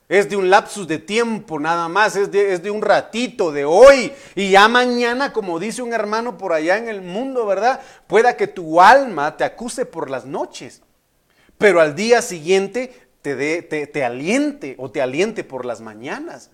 [0.10, 3.66] Es de un lapsus de tiempo nada más, es de, es de, un ratito, de
[3.66, 4.12] hoy.
[4.36, 7.82] Y ya mañana, como dice un hermano por allá en el mundo, ¿verdad?
[8.08, 10.82] Pueda que tu alma te acuse por las noches,
[11.58, 16.50] pero al día siguiente te, te, te aliente o te aliente por las mañanas.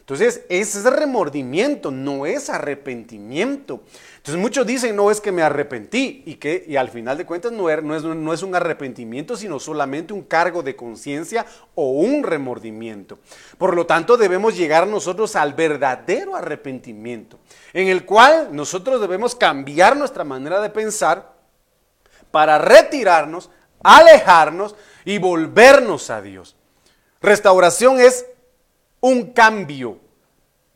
[0.00, 3.84] Entonces, ese es remordimiento, no es arrepentimiento.
[4.20, 7.52] Entonces, muchos dicen, no es que me arrepentí y que y al final de cuentas
[7.52, 12.22] es, no, es, no es un arrepentimiento, sino solamente un cargo de conciencia o un
[12.22, 13.18] remordimiento.
[13.56, 17.38] Por lo tanto, debemos llegar nosotros al verdadero arrepentimiento,
[17.72, 21.32] en el cual nosotros debemos cambiar nuestra manera de pensar
[22.30, 23.48] para retirarnos,
[23.82, 26.56] alejarnos y volvernos a Dios.
[27.22, 28.26] Restauración es
[29.00, 29.98] un cambio,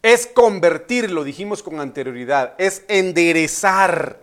[0.04, 4.20] es convertir, lo dijimos con anterioridad, es enderezar,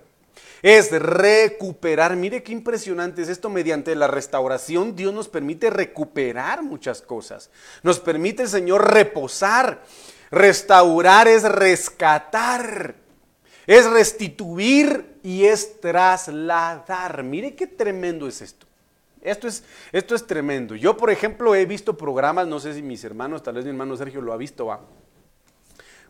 [0.62, 2.16] es recuperar.
[2.16, 7.50] Mire qué impresionante es esto, mediante la restauración Dios nos permite recuperar muchas cosas,
[7.82, 9.82] nos permite el Señor reposar.
[10.30, 12.96] Restaurar es rescatar,
[13.68, 17.24] es restituir y es trasladar.
[17.24, 18.66] Mire qué tremendo es esto.
[19.22, 20.76] Esto es, esto es tremendo.
[20.76, 23.98] Yo, por ejemplo, he visto programas, no sé si mis hermanos, tal vez mi hermano
[23.98, 24.80] Sergio lo ha visto, va.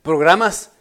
[0.02, 0.72] Programas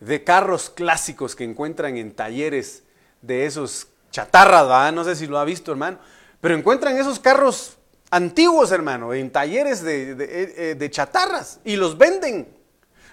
[0.00, 2.82] de carros clásicos que encuentran en talleres
[3.22, 5.98] de esos chatarras, no sé si lo ha visto, hermano,
[6.40, 7.78] pero encuentran esos carros
[8.10, 12.48] antiguos, hermano, en talleres de, de, eh, de chatarras y los venden,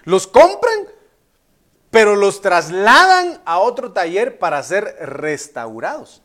[0.04, 0.86] los compran,
[1.90, 6.22] pero los trasladan a otro taller para ser restaurados.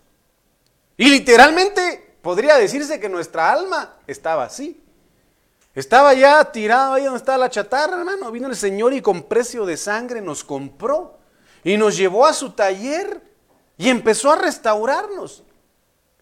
[0.95, 4.83] Y literalmente podría decirse que nuestra alma estaba así.
[5.77, 8.31] Estaba ya tirado ahí donde estaba la chatarra, hermano.
[8.31, 11.19] Vino el Señor y con precio de sangre nos compró
[11.63, 13.21] y nos llevó a su taller
[13.77, 15.43] y empezó a restaurarnos.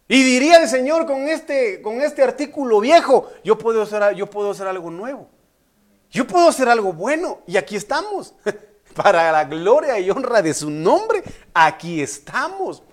[0.09, 4.51] Y diría el Señor con este, con este artículo viejo, yo puedo, hacer, yo puedo
[4.51, 5.29] hacer algo nuevo.
[6.11, 7.39] Yo puedo hacer algo bueno.
[7.47, 8.33] Y aquí estamos.
[8.93, 12.83] Para la gloria y honra de su nombre, aquí estamos.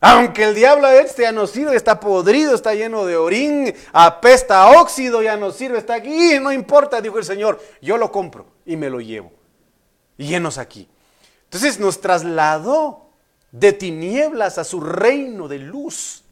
[0.00, 4.80] Aunque el diablo este ya no sirve, está podrido, está lleno de orín, apesta a
[4.80, 8.76] óxido, ya no sirve, está aquí, no importa, dijo el Señor, yo lo compro y
[8.76, 9.32] me lo llevo.
[10.16, 10.88] Y llenos aquí.
[11.44, 13.10] Entonces nos trasladó
[13.50, 16.22] de tinieblas a su reino de luz.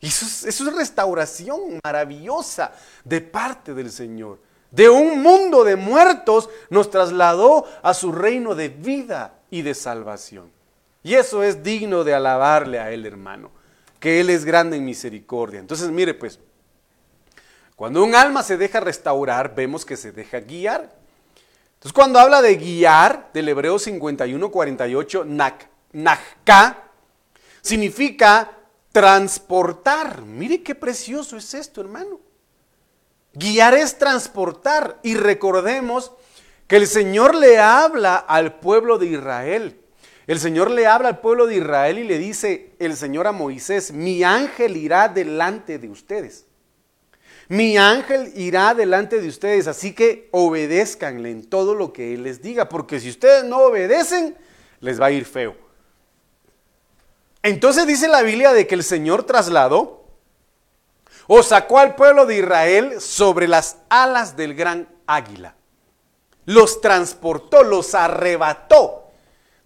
[0.00, 2.72] Y es, eso es restauración maravillosa
[3.04, 4.38] de parte del Señor.
[4.70, 10.57] De un mundo de muertos nos trasladó a su reino de vida y de salvación.
[11.02, 13.50] Y eso es digno de alabarle a Él, hermano,
[14.00, 15.60] que Él es grande en misericordia.
[15.60, 16.38] Entonces, mire pues,
[17.76, 20.92] cuando un alma se deja restaurar, vemos que se deja guiar.
[21.74, 25.24] Entonces, cuando habla de guiar, del Hebreo 51, 48,
[25.92, 26.82] nakka,
[27.62, 28.50] significa
[28.90, 30.22] transportar.
[30.22, 32.18] Mire qué precioso es esto, hermano.
[33.32, 34.98] Guiar es transportar.
[35.04, 36.10] Y recordemos
[36.66, 39.80] que el Señor le habla al pueblo de Israel.
[40.28, 43.92] El Señor le habla al pueblo de Israel y le dice el Señor a Moisés,
[43.92, 46.44] mi ángel irá delante de ustedes.
[47.48, 52.42] Mi ángel irá delante de ustedes, así que obedézcanle en todo lo que Él les
[52.42, 54.36] diga, porque si ustedes no obedecen,
[54.80, 55.56] les va a ir feo.
[57.42, 60.04] Entonces dice la Biblia de que el Señor trasladó
[61.26, 65.54] o sacó al pueblo de Israel sobre las alas del gran águila.
[66.44, 69.07] Los transportó, los arrebató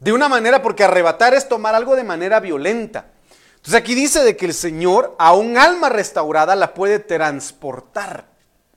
[0.03, 3.07] de una manera, porque arrebatar es tomar algo de manera violenta.
[3.55, 8.27] Entonces aquí dice de que el Señor a un alma restaurada la puede transportar.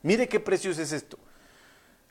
[0.02, 1.18] Mire qué precioso es esto.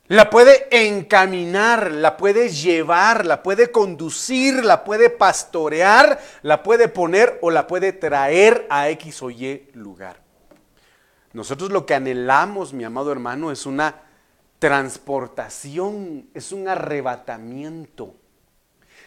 [0.07, 7.39] La puede encaminar, la puede llevar, la puede conducir, la puede pastorear, la puede poner
[7.41, 10.17] o la puede traer a X o Y lugar.
[11.31, 13.95] Nosotros lo que anhelamos, mi amado hermano, es una
[14.59, 18.13] transportación, es un arrebatamiento.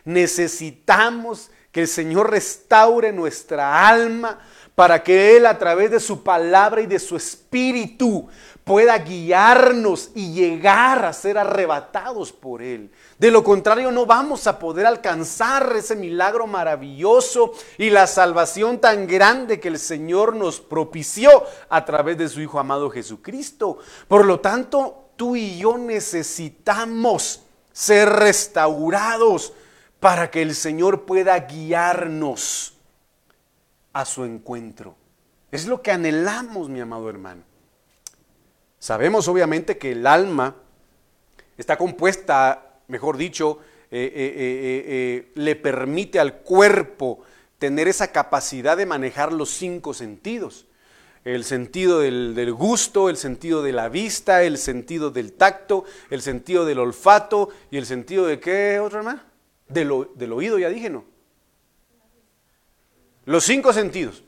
[0.04, 4.38] Necesitamos que el Señor restaure nuestra alma
[4.74, 8.28] para que Él a través de su palabra y de su espíritu
[8.62, 12.92] pueda guiarnos y llegar a ser arrebatados por Él.
[13.18, 19.06] De lo contrario, no vamos a poder alcanzar ese milagro maravilloso y la salvación tan
[19.06, 23.78] grande que el Señor nos propició a través de su Hijo amado Jesucristo.
[24.06, 27.42] Por lo tanto, tú y yo necesitamos
[27.72, 29.54] ser restaurados
[30.00, 32.74] para que el Señor pueda guiarnos
[33.92, 34.96] a su encuentro.
[35.50, 37.42] Es lo que anhelamos, mi amado hermano.
[38.78, 40.54] Sabemos obviamente que el alma
[41.56, 43.58] está compuesta, mejor dicho,
[43.90, 47.20] eh, eh, eh, le permite al cuerpo
[47.58, 50.66] tener esa capacidad de manejar los cinco sentidos.
[51.24, 56.64] El sentido del, gusto, el sentido de la vista, el sentido del tacto, el sentido
[56.64, 59.20] del olfato y el sentido de qué otra más?
[59.68, 59.90] Del,
[60.32, 61.04] oído, ya dije, ¿no?
[63.24, 64.22] Los cinco sentidos.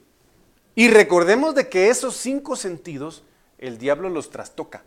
[0.75, 3.23] Y recordemos de que esos cinco sentidos
[3.59, 4.83] el diablo los trastoca.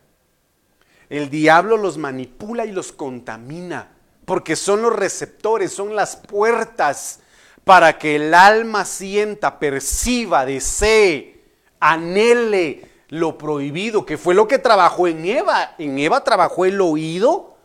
[1.08, 3.92] El diablo los manipula y los contamina,
[4.24, 7.20] porque son los receptores, son las puertas
[7.64, 11.42] para que el alma sienta, perciba, desee,
[11.80, 15.74] anhele lo prohibido, que fue lo que trabajó en Eva.
[15.78, 17.56] En Eva trabajó el oído,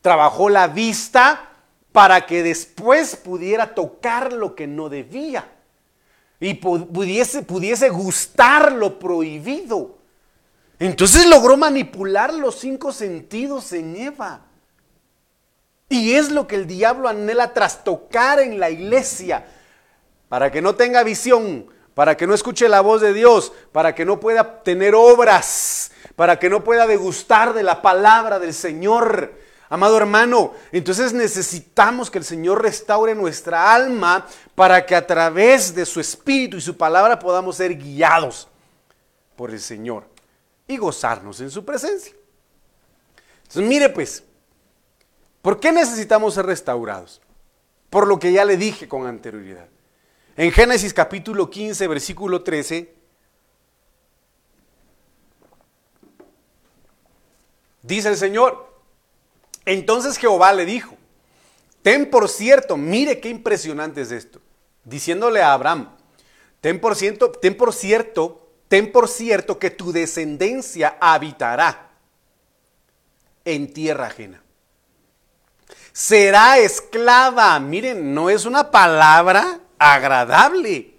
[0.00, 1.47] trabajó la vista,
[1.98, 5.50] para que después pudiera tocar lo que no debía
[6.38, 9.98] y pudiese, pudiese gustar lo prohibido.
[10.78, 14.42] Entonces logró manipular los cinco sentidos en Eva.
[15.88, 19.46] Y es lo que el diablo anhela trastocar en la iglesia,
[20.28, 24.04] para que no tenga visión, para que no escuche la voz de Dios, para que
[24.04, 29.47] no pueda tener obras, para que no pueda degustar de la palabra del Señor.
[29.70, 35.84] Amado hermano, entonces necesitamos que el Señor restaure nuestra alma para que a través de
[35.84, 38.48] su espíritu y su palabra podamos ser guiados
[39.36, 40.08] por el Señor
[40.66, 42.14] y gozarnos en su presencia.
[43.42, 44.24] Entonces, mire pues,
[45.42, 47.20] ¿por qué necesitamos ser restaurados?
[47.90, 49.68] Por lo que ya le dije con anterioridad.
[50.36, 52.94] En Génesis capítulo 15, versículo 13,
[57.82, 58.67] dice el Señor,
[59.72, 60.96] entonces Jehová le dijo,
[61.82, 64.40] ten por cierto, mire qué impresionante es esto,
[64.84, 65.90] diciéndole a Abraham,
[66.60, 71.90] ten por cierto, ten por cierto ten por cierto que tu descendencia habitará
[73.44, 74.42] en tierra ajena.
[75.92, 77.58] Será esclava.
[77.58, 80.97] Miren, no es una palabra agradable.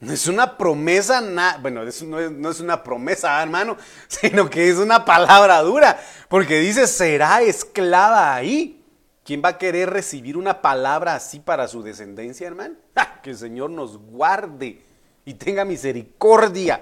[0.00, 1.20] No es una promesa,
[1.60, 3.76] bueno, no, es, una promesa, hermano,
[4.08, 8.76] sino que es una palabra dura, porque dice, será esclava ahí.
[9.24, 12.76] ¿Quién va a querer recibir una palabra así para su descendencia, hermano?
[13.22, 14.80] Que el Señor nos guarde
[15.24, 16.80] y tenga misericordia.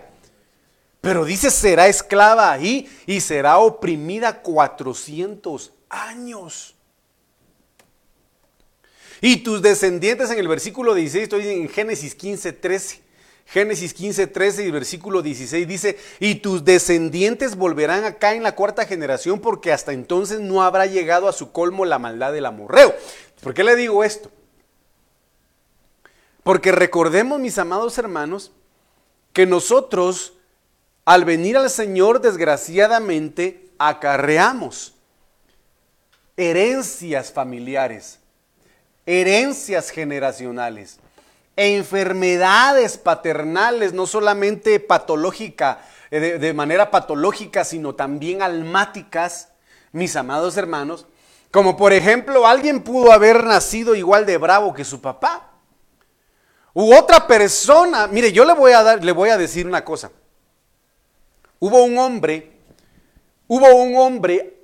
[1.01, 6.75] Pero dice, será esclava ahí y será oprimida 400 años.
[9.21, 13.06] Y tus descendientes en el versículo 16, estoy en Génesis 15, 13.
[13.47, 18.85] Génesis 15, 13 y versículo 16 dice, y tus descendientes volverán acá en la cuarta
[18.87, 22.95] generación porque hasta entonces no habrá llegado a su colmo la maldad del amorreo.
[23.41, 24.31] ¿Por qué le digo esto?
[26.43, 28.53] Porque recordemos, mis amados hermanos,
[29.33, 30.33] que nosotros
[31.07, 34.95] al venir al Señor, desgraciadamente, acarreamos
[36.37, 38.19] herencias familiares,
[39.07, 40.99] herencias generacionales,
[41.57, 45.81] enfermedades paternales, no solamente patológica,
[46.11, 49.49] eh, de, de manera patológica, sino también almáticas,
[49.93, 51.07] mis amados hermanos,
[51.51, 55.53] como por ejemplo, alguien pudo haber nacido igual de bravo que su papá.
[56.75, 60.11] U otra persona, mire, yo le voy a dar, le voy a decir una cosa.
[61.59, 62.59] Hubo un hombre,
[63.49, 64.61] hubo un hombre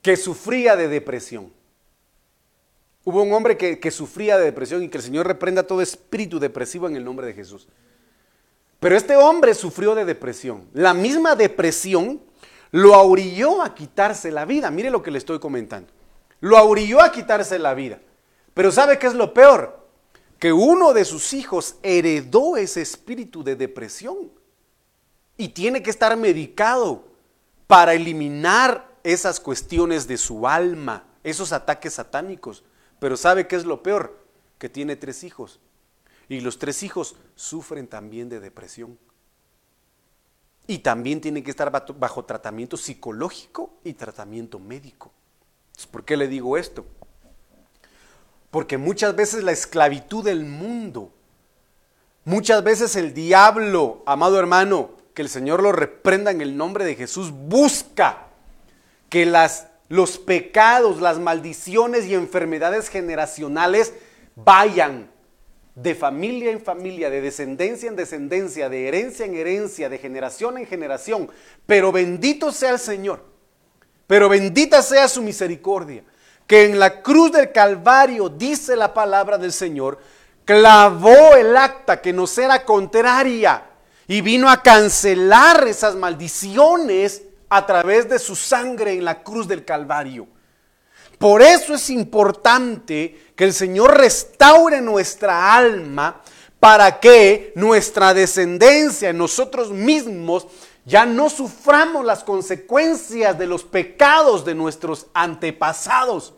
[0.00, 1.52] que sufría de depresión.
[3.06, 6.88] Hubo un hombre que, sufría de depresión y que el Señor reprenda todo espíritu depresivo
[6.88, 7.68] en el nombre de Jesús.
[8.80, 10.68] Pero este hombre sufrió de depresión.
[10.72, 12.20] La misma depresión
[12.72, 14.72] lo aurilló a quitarse la vida.
[14.72, 15.88] Mire lo que le estoy comentando.
[16.40, 18.00] Lo aurilló a quitarse la vida.
[18.54, 19.86] Pero ¿sabe qué es lo peor?
[20.40, 24.32] Que uno de sus hijos heredó ese espíritu de depresión
[25.36, 27.04] y tiene que estar medicado
[27.68, 32.64] para eliminar esas cuestiones de su alma, esos ataques satánicos.
[32.98, 34.24] Pero ¿sabe qué es lo peor?
[34.58, 35.60] Que tiene tres hijos.
[36.28, 38.98] Y los tres hijos sufren también de depresión.
[40.66, 45.12] Y también tienen que estar bajo tratamiento psicológico y tratamiento médico.
[45.90, 46.84] ¿Por qué le digo esto?
[48.50, 51.12] Porque muchas veces la esclavitud del mundo,
[52.24, 56.94] muchas veces el diablo, amado hermano, que el Señor lo reprenda en el nombre de
[56.94, 58.28] Jesús, busca
[59.08, 63.92] que las, los pecados, las maldiciones y enfermedades generacionales
[64.34, 65.10] vayan
[65.76, 70.66] de familia en familia, de descendencia en descendencia, de herencia en herencia, de generación en
[70.66, 71.30] generación.
[71.66, 73.24] Pero bendito sea el Señor,
[74.06, 76.04] Pero bendita sea su misericordia,
[76.46, 79.98] que en la cruz del Calvario, dice la palabra del Señor,
[80.44, 83.64] clavó el acta que nos era contraria
[84.06, 89.64] y vino a cancelar esas maldiciones a través de su sangre en la cruz del
[89.64, 90.26] Calvario.
[91.18, 96.20] Por eso es importante que el Señor restaure nuestra alma
[96.60, 100.46] para que nuestra descendencia, nosotros mismos,
[100.84, 106.34] ya no suframos las consecuencias de los pecados de nuestros antepasados.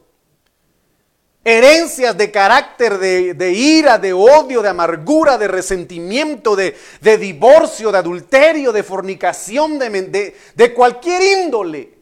[1.44, 6.74] Herencias de carácter de, ira, de odio, de amargura, de resentimiento, de,
[7.18, 11.96] divorcio, de adulterio, de fornicación, de, cualquier índole.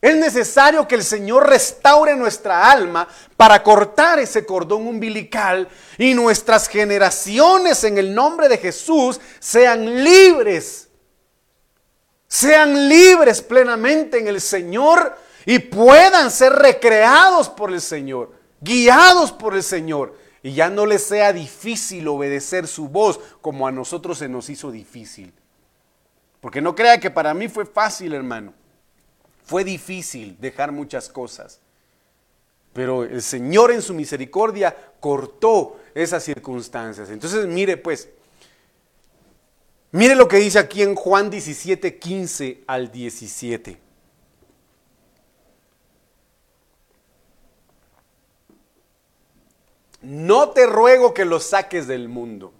[0.00, 5.68] Es necesario que el Señor restaure nuestra alma para cortar ese cordón umbilical
[5.98, 10.86] y nuestras generaciones en el nombre de Jesús sean libres
[12.28, 15.16] sean libres plenamente en el Señor
[15.46, 20.18] y puedan ser recreados por el Señor, guiados por el Señor.
[20.42, 24.70] Y ya no les sea difícil obedecer su voz como a nosotros se nos hizo
[24.70, 25.32] difícil.
[26.40, 28.52] Porque no crea que para mí fue fácil, hermano.
[29.44, 31.60] Fue difícil dejar muchas cosas.
[32.72, 37.08] Pero el Señor en su misericordia cortó esas circunstancias.
[37.08, 38.08] Entonces, mire pues,
[39.92, 43.85] Mire lo que dice aquí en Juan 17, 15 al 17.
[50.02, 52.52] No te ruego que los saques del mundo,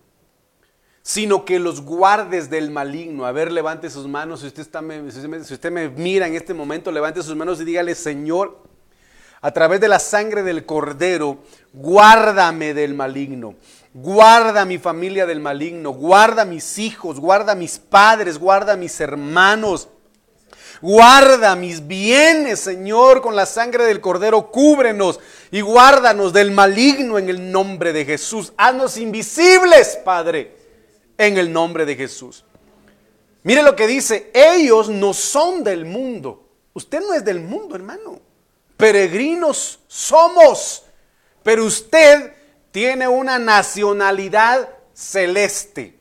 [1.03, 3.27] sino que los guardes del maligno.
[3.27, 4.41] A ver, levante sus manos.
[4.41, 4.83] Si usted, está,
[5.45, 8.63] si usted me mira en este momento, levante sus manos y dígale, Señor,
[9.41, 11.39] a través de la sangre del cordero,
[11.73, 13.55] guárdame del maligno.
[13.95, 19.89] Guarda mi familia del maligno, guarda mis hijos, guarda mis padres, guarda mis hermanos.
[20.83, 25.21] Guarda mis bienes, Señor, con la sangre del Cordero, cúbrenos
[25.51, 28.53] y guárdanos del maligno en el nombre de Jesús.
[28.57, 30.57] Haznos invisibles, Padre,
[31.17, 32.45] en el nombre de Jesús.
[33.43, 36.49] Mire lo que dice, ellos no son del mundo.
[36.73, 38.21] Usted no es del mundo, hermano.
[38.77, 40.85] Peregrinos somos,
[41.43, 42.33] pero usted
[42.71, 45.97] tiene una nacionalidad celeste.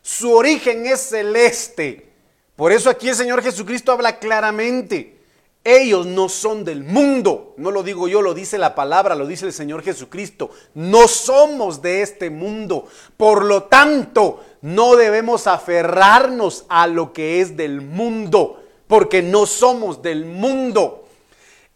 [0.00, 2.10] Su origen es celeste.
[2.56, 5.19] Por eso aquí el Señor Jesucristo habla claramente.
[5.62, 7.54] Ellos no son del mundo.
[7.58, 10.50] No lo digo yo, lo dice la palabra, lo dice el Señor Jesucristo.
[10.74, 12.86] No somos de este mundo.
[13.16, 20.00] Por lo tanto, no debemos aferrarnos a lo que es del mundo, porque no somos
[20.00, 21.04] del mundo.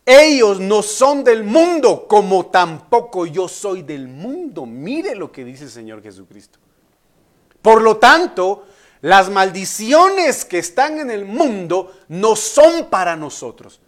[0.07, 4.67] Ellos no son del mundo, como tampoco yo soy del mundo.
[4.67, 6.59] Mire lo que dice el Señor Jesucristo.
[7.61, 8.67] Por lo tanto,
[9.05, 13.79] las maldiciones que están en el mundo no son para nosotros.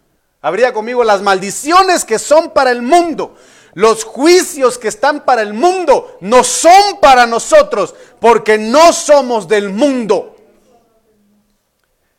[0.41, 3.35] Habría conmigo las maldiciones que son para el mundo.
[3.73, 9.71] Los juicios que están para el mundo no son para nosotros porque no somos del
[9.71, 10.35] mundo.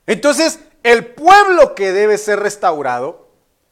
[0.05, 3.29] Entonces, el pueblo que debe ser restaurado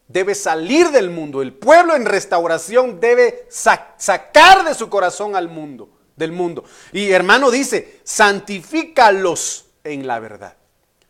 [0.07, 1.43] debe salir del mundo.
[1.43, 6.65] El pueblo en restauración debe sacar de su corazón al mundo, del mundo.
[6.93, 10.57] Y hermano dice, santifícalos en la verdad.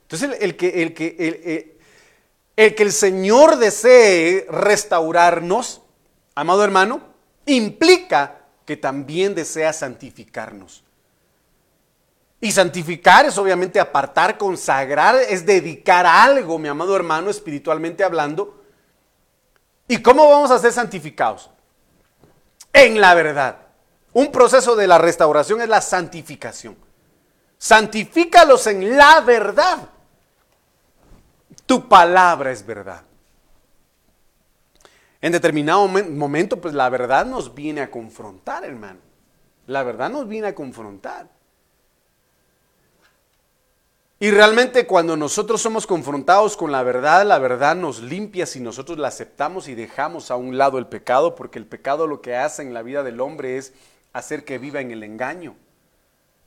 [0.02, 1.76] Entonces el, que, el, que, el,
[2.57, 5.82] el que el Señor desee restaurarnos,
[6.34, 7.00] amado hermano,
[7.46, 10.82] implica que también desea santificarnos.
[12.40, 18.57] Y santificar es obviamente apartar, consagrar, es dedicar algo, mi amado hermano, espiritualmente hablando,
[19.88, 21.50] ¿Y cómo vamos a ser santificados?
[22.72, 23.66] En la verdad.
[24.17, 26.75] Un proceso de la restauración es la santificación.
[27.59, 29.91] Santifícalos en la verdad.
[31.67, 33.03] Tu palabra es verdad.
[35.21, 39.01] En determinado momento, pues la verdad nos viene a confrontar, hermano.
[39.67, 41.29] La verdad nos viene a confrontar.
[44.19, 48.97] Y realmente cuando nosotros somos confrontados con la verdad, la verdad nos limpia si nosotros
[48.97, 52.62] la aceptamos y dejamos a un lado el pecado, porque el pecado lo que hace
[52.62, 53.75] en la vida del hombre es
[54.19, 55.57] hacer que viva en el engaño.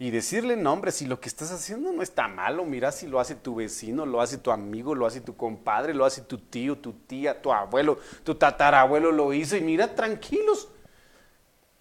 [0.02, 3.20] Y decirle, no hombre, si lo que estás haciendo no está malo, mira si lo
[3.20, 6.78] hace tu vecino, lo hace tu amigo, lo hace tu compadre, lo hace tu tío,
[6.78, 10.70] tu tía, tu abuelo, tu tatarabuelo lo hizo y mira, tranquilos.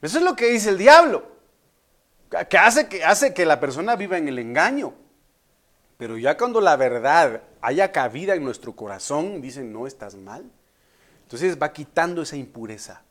[0.02, 1.28] Eso es lo que dice el diablo,
[2.48, 4.94] que hace que, hace que la persona viva en el engaño.
[5.96, 10.44] Pero ya cuando la verdad haya cabida en nuestro corazón, dicen, no estás mal.
[11.22, 13.02] Entonces va quitando esa impureza.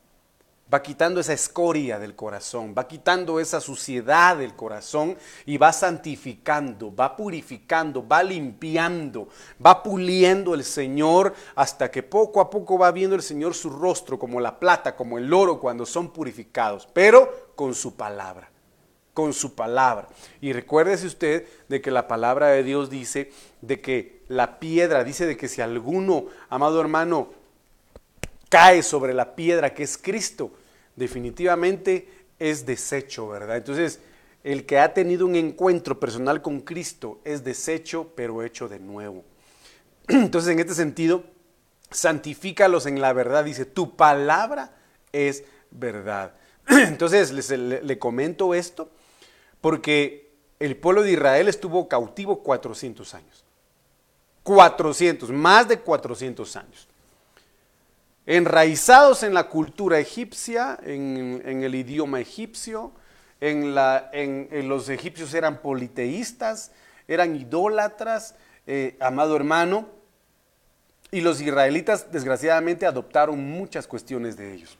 [0.72, 5.16] Va quitando esa escoria del corazón, va quitando esa suciedad del corazón
[5.46, 9.28] y va santificando, va purificando, va limpiando,
[9.64, 14.18] va puliendo el Señor hasta que poco a poco va viendo el Señor su rostro
[14.18, 18.50] como la plata, como el oro cuando son purificados, pero con su palabra,
[19.14, 20.08] con su palabra.
[20.42, 25.24] Y recuérdese usted de que la palabra de Dios dice de que la piedra, dice
[25.26, 27.30] de que si alguno, amado hermano,
[28.48, 30.52] cae sobre la piedra que es Cristo,
[30.98, 33.56] definitivamente es desecho, ¿verdad?
[33.56, 34.00] Entonces,
[34.44, 39.24] el que ha tenido un encuentro personal con Cristo es desecho, pero hecho de nuevo.
[40.08, 41.24] Entonces, en este sentido,
[41.90, 43.44] santifícalos en la verdad.
[43.44, 44.76] Dice, tu palabra
[45.12, 46.34] es verdad.
[46.68, 48.90] Entonces, le, le comento esto
[49.60, 53.44] porque el pueblo de Israel estuvo cautivo 400 años.
[54.42, 56.87] 400, más de 400 años
[58.28, 62.92] enraizados en la cultura egipcia, en, el idioma egipcio,
[63.40, 66.70] en, la, en, los egipcios eran politeístas,
[67.08, 68.34] eran idólatras,
[68.66, 69.88] eh, amado hermano,
[71.10, 74.76] y los israelitas desgraciadamente adoptaron muchas cuestiones de ellos.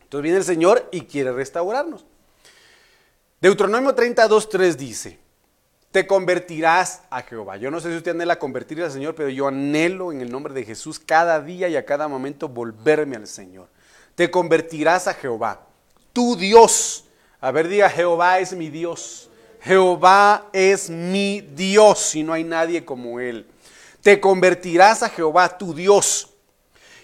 [0.00, 2.06] Entonces viene el Señor y quiere restaurarnos.
[3.40, 5.18] Deuteronomio 32.3 dice,
[5.92, 7.56] te convertirás a Jehová.
[7.56, 10.54] Yo no sé si usted anhela convertirse al Señor, pero yo anhelo en el nombre
[10.54, 13.68] de Jesús cada día y a cada momento volverme al Señor.
[14.14, 15.66] Te convertirás a Jehová,
[16.12, 17.04] tu Dios.
[17.40, 19.30] A ver, diga, Jehová es mi Dios.
[19.60, 23.46] Jehová es mi Dios y no hay nadie como Él.
[24.00, 26.30] Te convertirás a Jehová, tu Dios,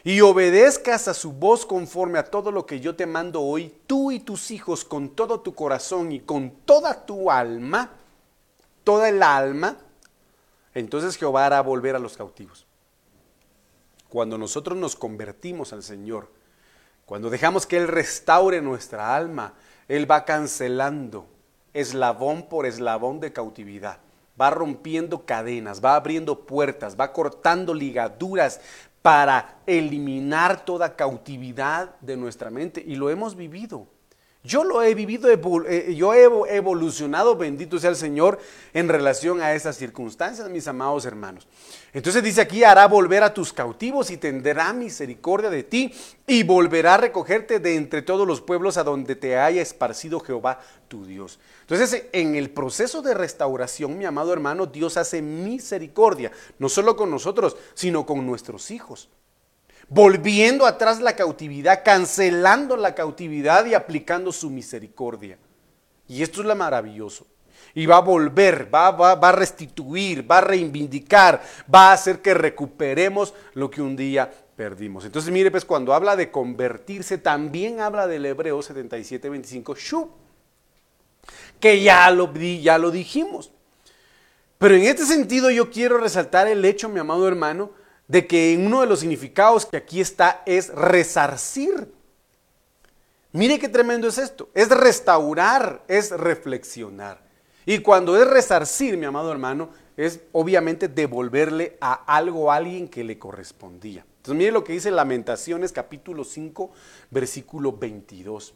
[0.02, 4.10] y obedezcas a su voz conforme a todo lo que yo te mando hoy, tú
[4.12, 7.90] y tus hijos, con todo tu corazón y con toda tu alma
[8.86, 9.76] toda el alma,
[10.72, 12.68] entonces Jehová hará volver a los cautivos.
[14.08, 16.30] Cuando nosotros nos convertimos al Señor,
[17.04, 19.54] cuando dejamos que Él restaure nuestra alma,
[19.88, 21.26] Él va cancelando
[21.74, 23.98] eslabón por eslabón de cautividad.
[24.40, 28.60] Va rompiendo cadenas, va abriendo puertas, va cortando ligaduras
[29.02, 32.84] para eliminar toda cautividad de nuestra mente.
[32.86, 33.88] Y lo hemos vivido.
[34.46, 36.22] Yo lo he vivido, eh, yo he
[36.56, 38.38] evolucionado, bendito sea el Señor,
[38.72, 41.48] en relación a esas circunstancias, mis amados hermanos.
[41.92, 45.92] Entonces dice aquí, hará volver a tus cautivos y tendrá misericordia de ti
[46.26, 50.60] y volverá a recogerte de entre todos los pueblos a donde te haya esparcido Jehová
[50.88, 51.40] tu Dios.
[51.62, 57.10] Entonces, en el proceso de restauración, mi amado hermano, Dios hace misericordia, no solo con
[57.10, 59.08] nosotros, sino con nuestros hijos
[59.88, 65.38] volviendo atrás la cautividad, cancelando la cautividad y aplicando su misericordia.
[66.08, 67.26] Y esto es lo maravilloso.
[67.74, 72.22] Y va a volver, va, va, va, a restituir, va a reivindicar, va a hacer
[72.22, 75.04] que recuperemos lo que un día perdimos.
[75.04, 80.10] Entonces, mire, pues cuando habla de convertirse, también habla del Hebreo 77, 25, shu,
[81.60, 83.52] que ya lo dijimos.
[84.58, 87.72] Pero en este sentido yo quiero resaltar el hecho, mi amado hermano,
[88.08, 91.92] de que uno de los significados que aquí está es resarcir.
[93.32, 94.48] Mire qué tremendo es esto.
[94.54, 97.20] Es restaurar, es reflexionar.
[97.64, 103.02] Y cuando es resarcir, mi amado hermano, es obviamente devolverle a algo a alguien que
[103.02, 104.04] le correspondía.
[104.18, 106.70] Entonces mire lo que dice Lamentaciones capítulo 5,
[107.10, 108.54] versículo 22.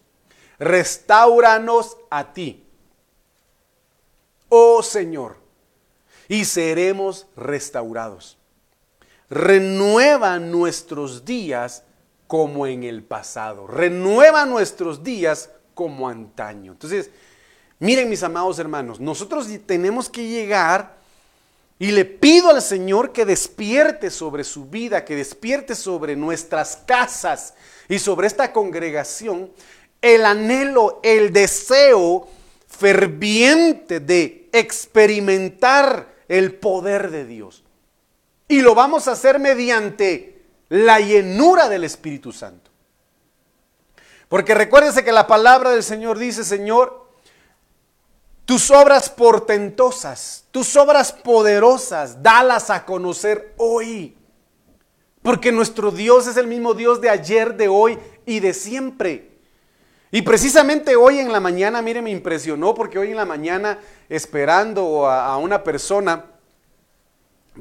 [0.59, 2.65] Restauranos a ti,
[4.51, 5.37] oh Señor,
[6.29, 8.40] y seremos restaurados
[9.31, 11.85] renueva nuestros días
[12.27, 16.73] como en el pasado, renueva nuestros días como antaño.
[16.73, 17.11] Entonces,
[17.79, 20.99] miren mis amados hermanos, nosotros tenemos que llegar
[21.79, 27.55] y le pido al Señor que despierte sobre su vida, que despierte sobre nuestras casas
[27.89, 29.51] y sobre esta congregación
[30.03, 32.29] el anhelo, el deseo
[32.67, 37.65] ferviente de experimentar el poder de Dios.
[38.51, 42.69] Y lo vamos a hacer mediante la llenura del Espíritu Santo.
[44.29, 47.07] Porque recuérdense que la palabra del Señor dice, Señor,
[48.47, 54.17] tus obras portentosas, tus obras poderosas, dalas a conocer hoy.
[55.23, 59.31] Porque nuestro Dios es el mismo Dios de ayer, de hoy y de siempre.
[60.11, 63.79] Y precisamente hoy en la mañana, mire, me impresionó porque hoy en la mañana,
[64.09, 66.25] esperando a, a una persona,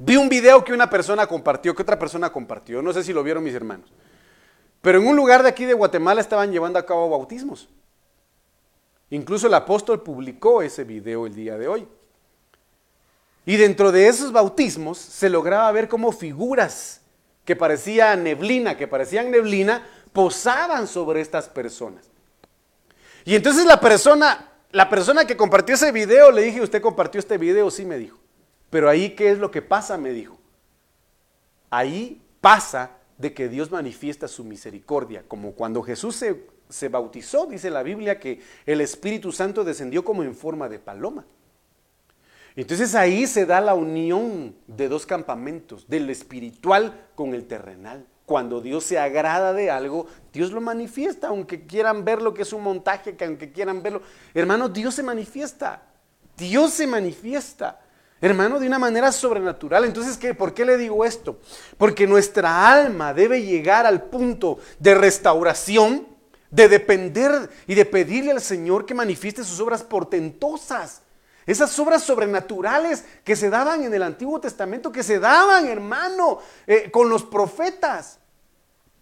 [0.01, 3.23] Vi un video que una persona compartió, que otra persona compartió, no sé si lo
[3.23, 3.91] vieron mis hermanos.
[4.81, 7.67] Pero en un lugar de aquí de Guatemala estaban llevando a cabo bautismos.
[9.09, 11.87] Incluso el apóstol publicó ese video el día de hoy.
[13.45, 17.01] Y dentro de esos bautismos se lograba ver como figuras
[17.43, 22.05] que parecían neblina, que parecían neblina, posaban sobre estas personas.
[23.25, 27.37] Y entonces la persona, la persona que compartió ese video, le dije, ¿usted compartió este
[27.37, 27.69] video?
[27.71, 28.18] Sí, me dijo.
[28.70, 29.97] Pero ahí, ¿qué es lo que pasa?
[29.97, 30.38] Me dijo.
[31.70, 37.70] Ahí pasa de que Dios manifiesta su misericordia, como cuando Jesús se, se bautizó, dice
[37.70, 41.26] la Biblia que el Espíritu Santo descendió como en forma de paloma.
[42.55, 48.05] Entonces ahí se da la unión de dos campamentos, del espiritual con el terrenal.
[48.26, 52.63] Cuando Dios se agrada de algo, Dios lo manifiesta, aunque quieran verlo que es un
[52.63, 54.01] montaje, que aunque quieran verlo.
[54.34, 55.84] Hermano, Dios se manifiesta.
[56.38, 57.82] Dios se manifiesta.
[58.22, 59.86] Hermano, de una manera sobrenatural.
[59.86, 60.34] Entonces, ¿qué?
[60.34, 61.39] ¿por qué le digo esto?
[61.78, 66.07] Porque nuestra alma debe llegar al punto de restauración,
[66.51, 71.01] de depender y de pedirle al Señor que manifieste sus obras portentosas.
[71.45, 76.91] Esas obras sobrenaturales que se daban en el Antiguo Testamento, que se daban, hermano, eh,
[76.91, 78.20] con los profetas.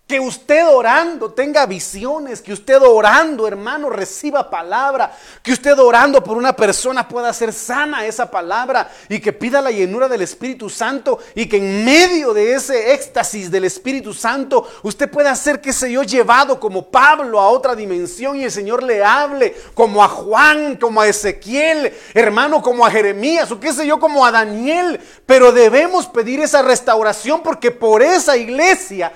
[0.08, 6.38] Que usted orando tenga visiones, que usted orando, hermano, reciba palabra, que usted orando por
[6.38, 11.20] una persona pueda ser sana esa palabra y que pida la llenura del Espíritu Santo
[11.36, 15.92] y que en medio de ese éxtasis del Espíritu Santo usted pueda ser, qué sé
[15.92, 20.78] yo, llevado como Pablo a otra dimensión y el Señor le hable como a Juan,
[20.78, 25.02] como a Ezequiel, hermano, como a Jeremías o qué sé yo, como a Daniel.
[25.26, 29.12] Pero debemos pedir esa restauración porque por esa iglesia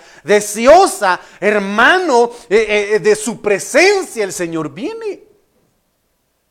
[1.39, 5.23] hermano, eh, eh, de su presencia el Señor viene.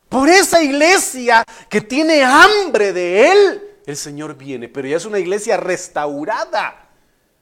[0.09, 4.69] Por esa iglesia que tiene hambre de Él, el Señor viene.
[4.69, 6.89] Pero ya es una iglesia restaurada,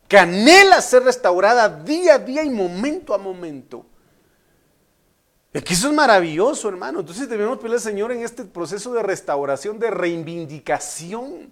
[0.06, 3.86] que anhela ser restaurada día a día y momento a momento.
[5.52, 7.00] Es que eso es maravilloso, hermano.
[7.00, 11.50] Entonces debemos pedirle al Señor en este proceso de restauración, de reivindicación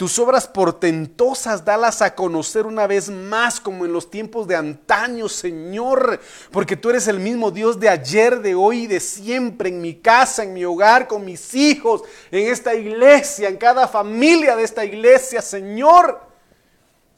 [0.00, 5.28] tus obras portentosas, dalas a conocer una vez más como en los tiempos de antaño,
[5.28, 6.18] Señor,
[6.50, 9.96] porque tú eres el mismo Dios de ayer, de hoy y de siempre, en mi
[9.96, 14.86] casa, en mi hogar, con mis hijos, en esta iglesia, en cada familia de esta
[14.86, 16.18] iglesia, Señor.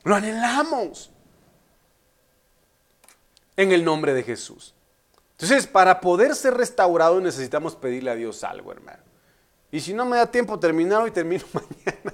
[0.03, 1.13] Lo anhelamos.
[3.57, 4.75] En el nombre de Jesús.
[5.39, 9.05] Entonces, para poder ser restaurado necesitamos pedirle a Dios algo, hermano.
[9.71, 12.13] Y si no me da tiempo terminar hoy, termino mañana.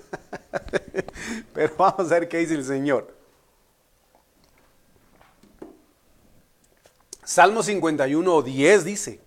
[1.55, 3.15] Pero vamos a ver qué dice el Señor.
[7.25, 9.21] Salmo 51, 10 dice,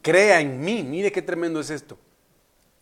[0.00, 1.98] crea en mí, mire qué tremendo es esto.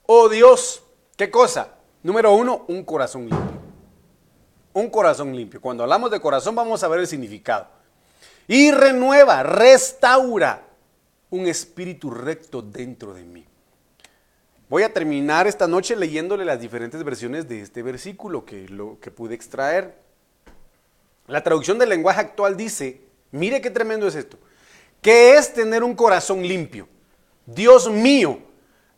[0.04, 0.82] Oh Dios,
[1.16, 1.76] ¿qué cosa?
[2.02, 3.62] Número uno, un corazón limpio.
[4.74, 5.60] Un corazón limpio.
[5.60, 7.68] Cuando hablamos de corazón vamos a ver el significado.
[8.46, 10.62] Y renueva, restaura
[11.30, 13.46] un espíritu recto dentro de mí.
[14.74, 19.12] Voy a terminar esta noche leyéndole las diferentes versiones de este versículo que, lo, que
[19.12, 19.96] pude extraer.
[21.28, 24.36] La traducción del lenguaje actual dice, mire qué tremendo es esto,
[25.00, 26.88] que es tener un corazón limpio.
[27.46, 28.40] Dios mío,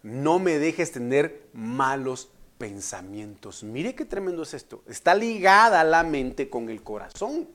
[0.03, 3.63] no me dejes tener malos pensamientos.
[3.63, 4.83] Mire qué tremendo es esto.
[4.89, 7.51] Está ligada la mente con el corazón.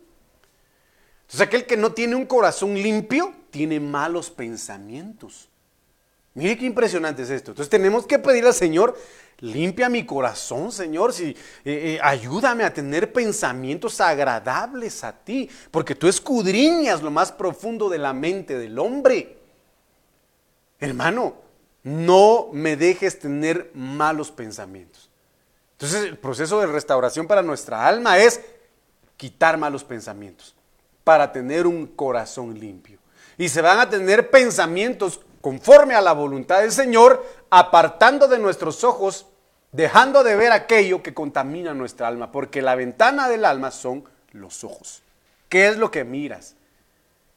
[1.21, 5.49] Entonces aquel que no tiene un corazón limpio tiene malos pensamientos.
[6.33, 7.51] Mire qué impresionante es esto.
[7.51, 8.97] Entonces tenemos que pedir al Señor,
[9.39, 15.95] limpia mi corazón, Señor, si, eh, eh, ayúdame a tener pensamientos agradables a ti, porque
[15.95, 19.37] tú escudriñas lo más profundo de la mente del hombre.
[20.79, 21.35] Hermano,
[21.83, 25.09] no me dejes tener malos pensamientos.
[25.73, 28.39] Entonces el proceso de restauración para nuestra alma es
[29.17, 30.55] quitar malos pensamientos
[31.03, 32.99] para tener un corazón limpio.
[33.37, 38.83] Y se van a tener pensamientos conforme a la voluntad del Señor, apartando de nuestros
[38.83, 39.25] ojos,
[39.71, 44.63] dejando de ver aquello que contamina nuestra alma, porque la ventana del alma son los
[44.63, 45.01] ojos.
[45.49, 46.55] ¿Qué es lo que miras?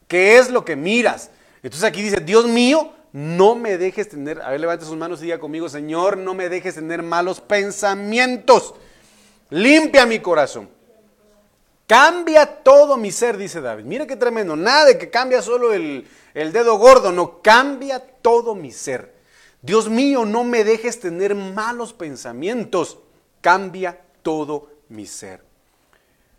[0.07, 1.31] ¿Qué es lo que miras?
[1.63, 5.25] Entonces aquí dice, Dios mío, no me dejes tener, a ver, levante sus manos y
[5.25, 8.75] diga conmigo, Señor, no me dejes tener malos pensamientos.
[9.51, 10.69] Limpia mi corazón.
[11.87, 13.85] Cambia todo mi ser, dice David.
[13.85, 14.57] Mire qué tremendo.
[14.57, 19.15] Nada de que cambia solo el, el dedo gordo, no, cambia todo mi ser.
[19.61, 22.99] Dios mío, no me dejes tener malos pensamientos,
[23.41, 25.43] cambia todo mi ser.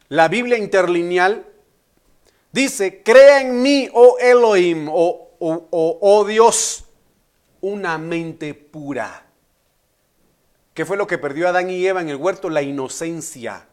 [0.10, 1.46] La Biblia interlineal
[2.52, 6.86] dice, crea en mí, oh Elohim, oh, oh, oh, oh Dios,
[7.62, 9.26] una mente pura.
[10.74, 12.50] ¿Qué fue lo que perdió Adán y Eva en el huerto?
[12.50, 13.68] La inocencia.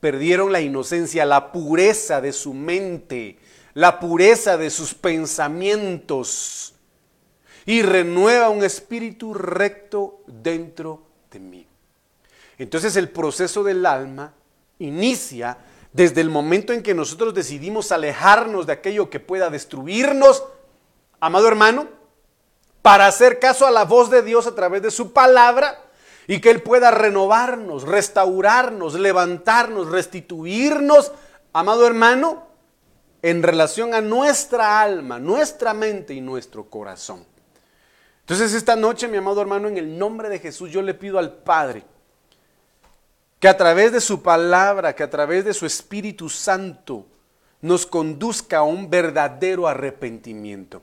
[0.00, 3.38] Perdieron la inocencia, la pureza de su mente
[3.78, 6.74] la pureza de sus pensamientos
[7.64, 11.66] y renueva un espíritu recto dentro de mí.
[12.58, 14.34] Entonces el proceso del alma
[14.80, 15.58] inicia
[15.92, 20.42] desde el momento en que nosotros decidimos alejarnos de aquello que pueda destruirnos,
[21.20, 21.86] amado hermano,
[22.82, 25.80] para hacer caso a la voz de Dios a través de su palabra
[26.28, 31.10] y que Él pueda renovarnos, restaurarnos, levantarnos, restituirnos,
[31.52, 32.46] amado hermano,
[33.22, 37.24] en relación a nuestra alma, nuestra mente y nuestro corazón.
[38.20, 41.32] Entonces esta noche, mi amado hermano, en el nombre de Jesús, yo le pido al
[41.32, 41.82] Padre
[43.40, 47.06] que a través de su palabra, que a través de su Espíritu Santo,
[47.62, 50.82] nos conduzca a un verdadero arrepentimiento,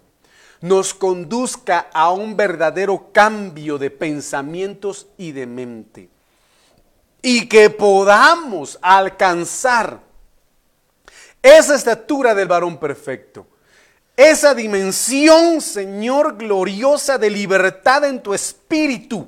[0.66, 6.09] nos conduzca a un verdadero cambio de pensamientos y de mente,
[7.22, 9.99] y que podamos alcanzar
[11.43, 13.45] esa estatura del varón perfecto,
[14.18, 19.28] esa dimensión, Señor, gloriosa de libertad en tu espíritu.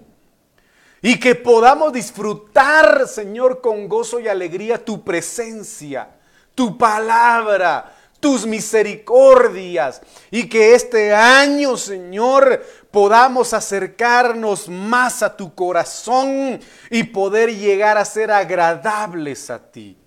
[1.03, 6.09] Y que podamos disfrutar, Señor, con gozo y alegría tu presencia,
[6.55, 10.01] tu palabra, tus misericordias.
[10.31, 16.59] Y que este año, Señor, podamos acercarnos más a tu corazón
[16.89, 19.97] y poder llegar a ser agradables a ti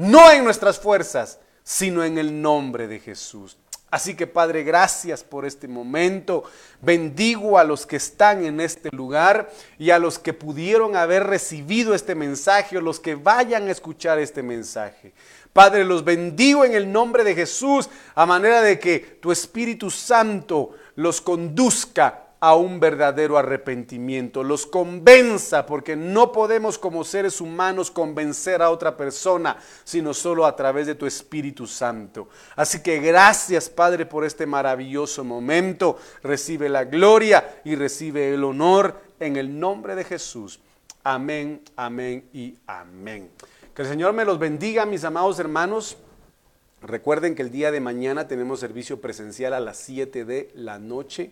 [0.00, 3.58] no en nuestras fuerzas, sino en el nombre de Jesús.
[3.90, 6.44] Así que Padre, gracias por este momento.
[6.80, 11.94] Bendigo a los que están en este lugar y a los que pudieron haber recibido
[11.94, 15.12] este mensaje o los que vayan a escuchar este mensaje.
[15.52, 20.70] Padre, los bendigo en el nombre de Jesús a manera de que tu Espíritu Santo
[20.96, 28.62] los conduzca a un verdadero arrepentimiento, los convenza, porque no podemos como seres humanos convencer
[28.62, 32.28] a otra persona, sino solo a través de tu Espíritu Santo.
[32.56, 35.98] Así que gracias Padre por este maravilloso momento.
[36.22, 40.60] Recibe la gloria y recibe el honor en el nombre de Jesús.
[41.04, 43.30] Amén, amén y amén.
[43.74, 45.96] Que el Señor me los bendiga, mis amados hermanos.
[46.82, 51.30] Recuerden que el día de mañana tenemos servicio presencial a las 7 de la noche.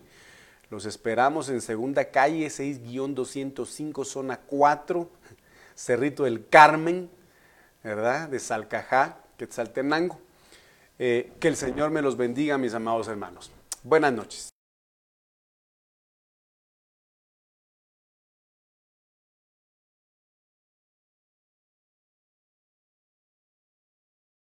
[0.71, 5.11] Los esperamos en segunda calle 6-205, zona 4,
[5.75, 7.11] Cerrito del Carmen,
[7.83, 8.29] ¿verdad?
[8.29, 10.21] De Salcajá, Quetzaltenango.
[11.01, 13.51] Eh, que el Señor me los bendiga, mis amados hermanos.
[13.83, 14.58] Buenas noches.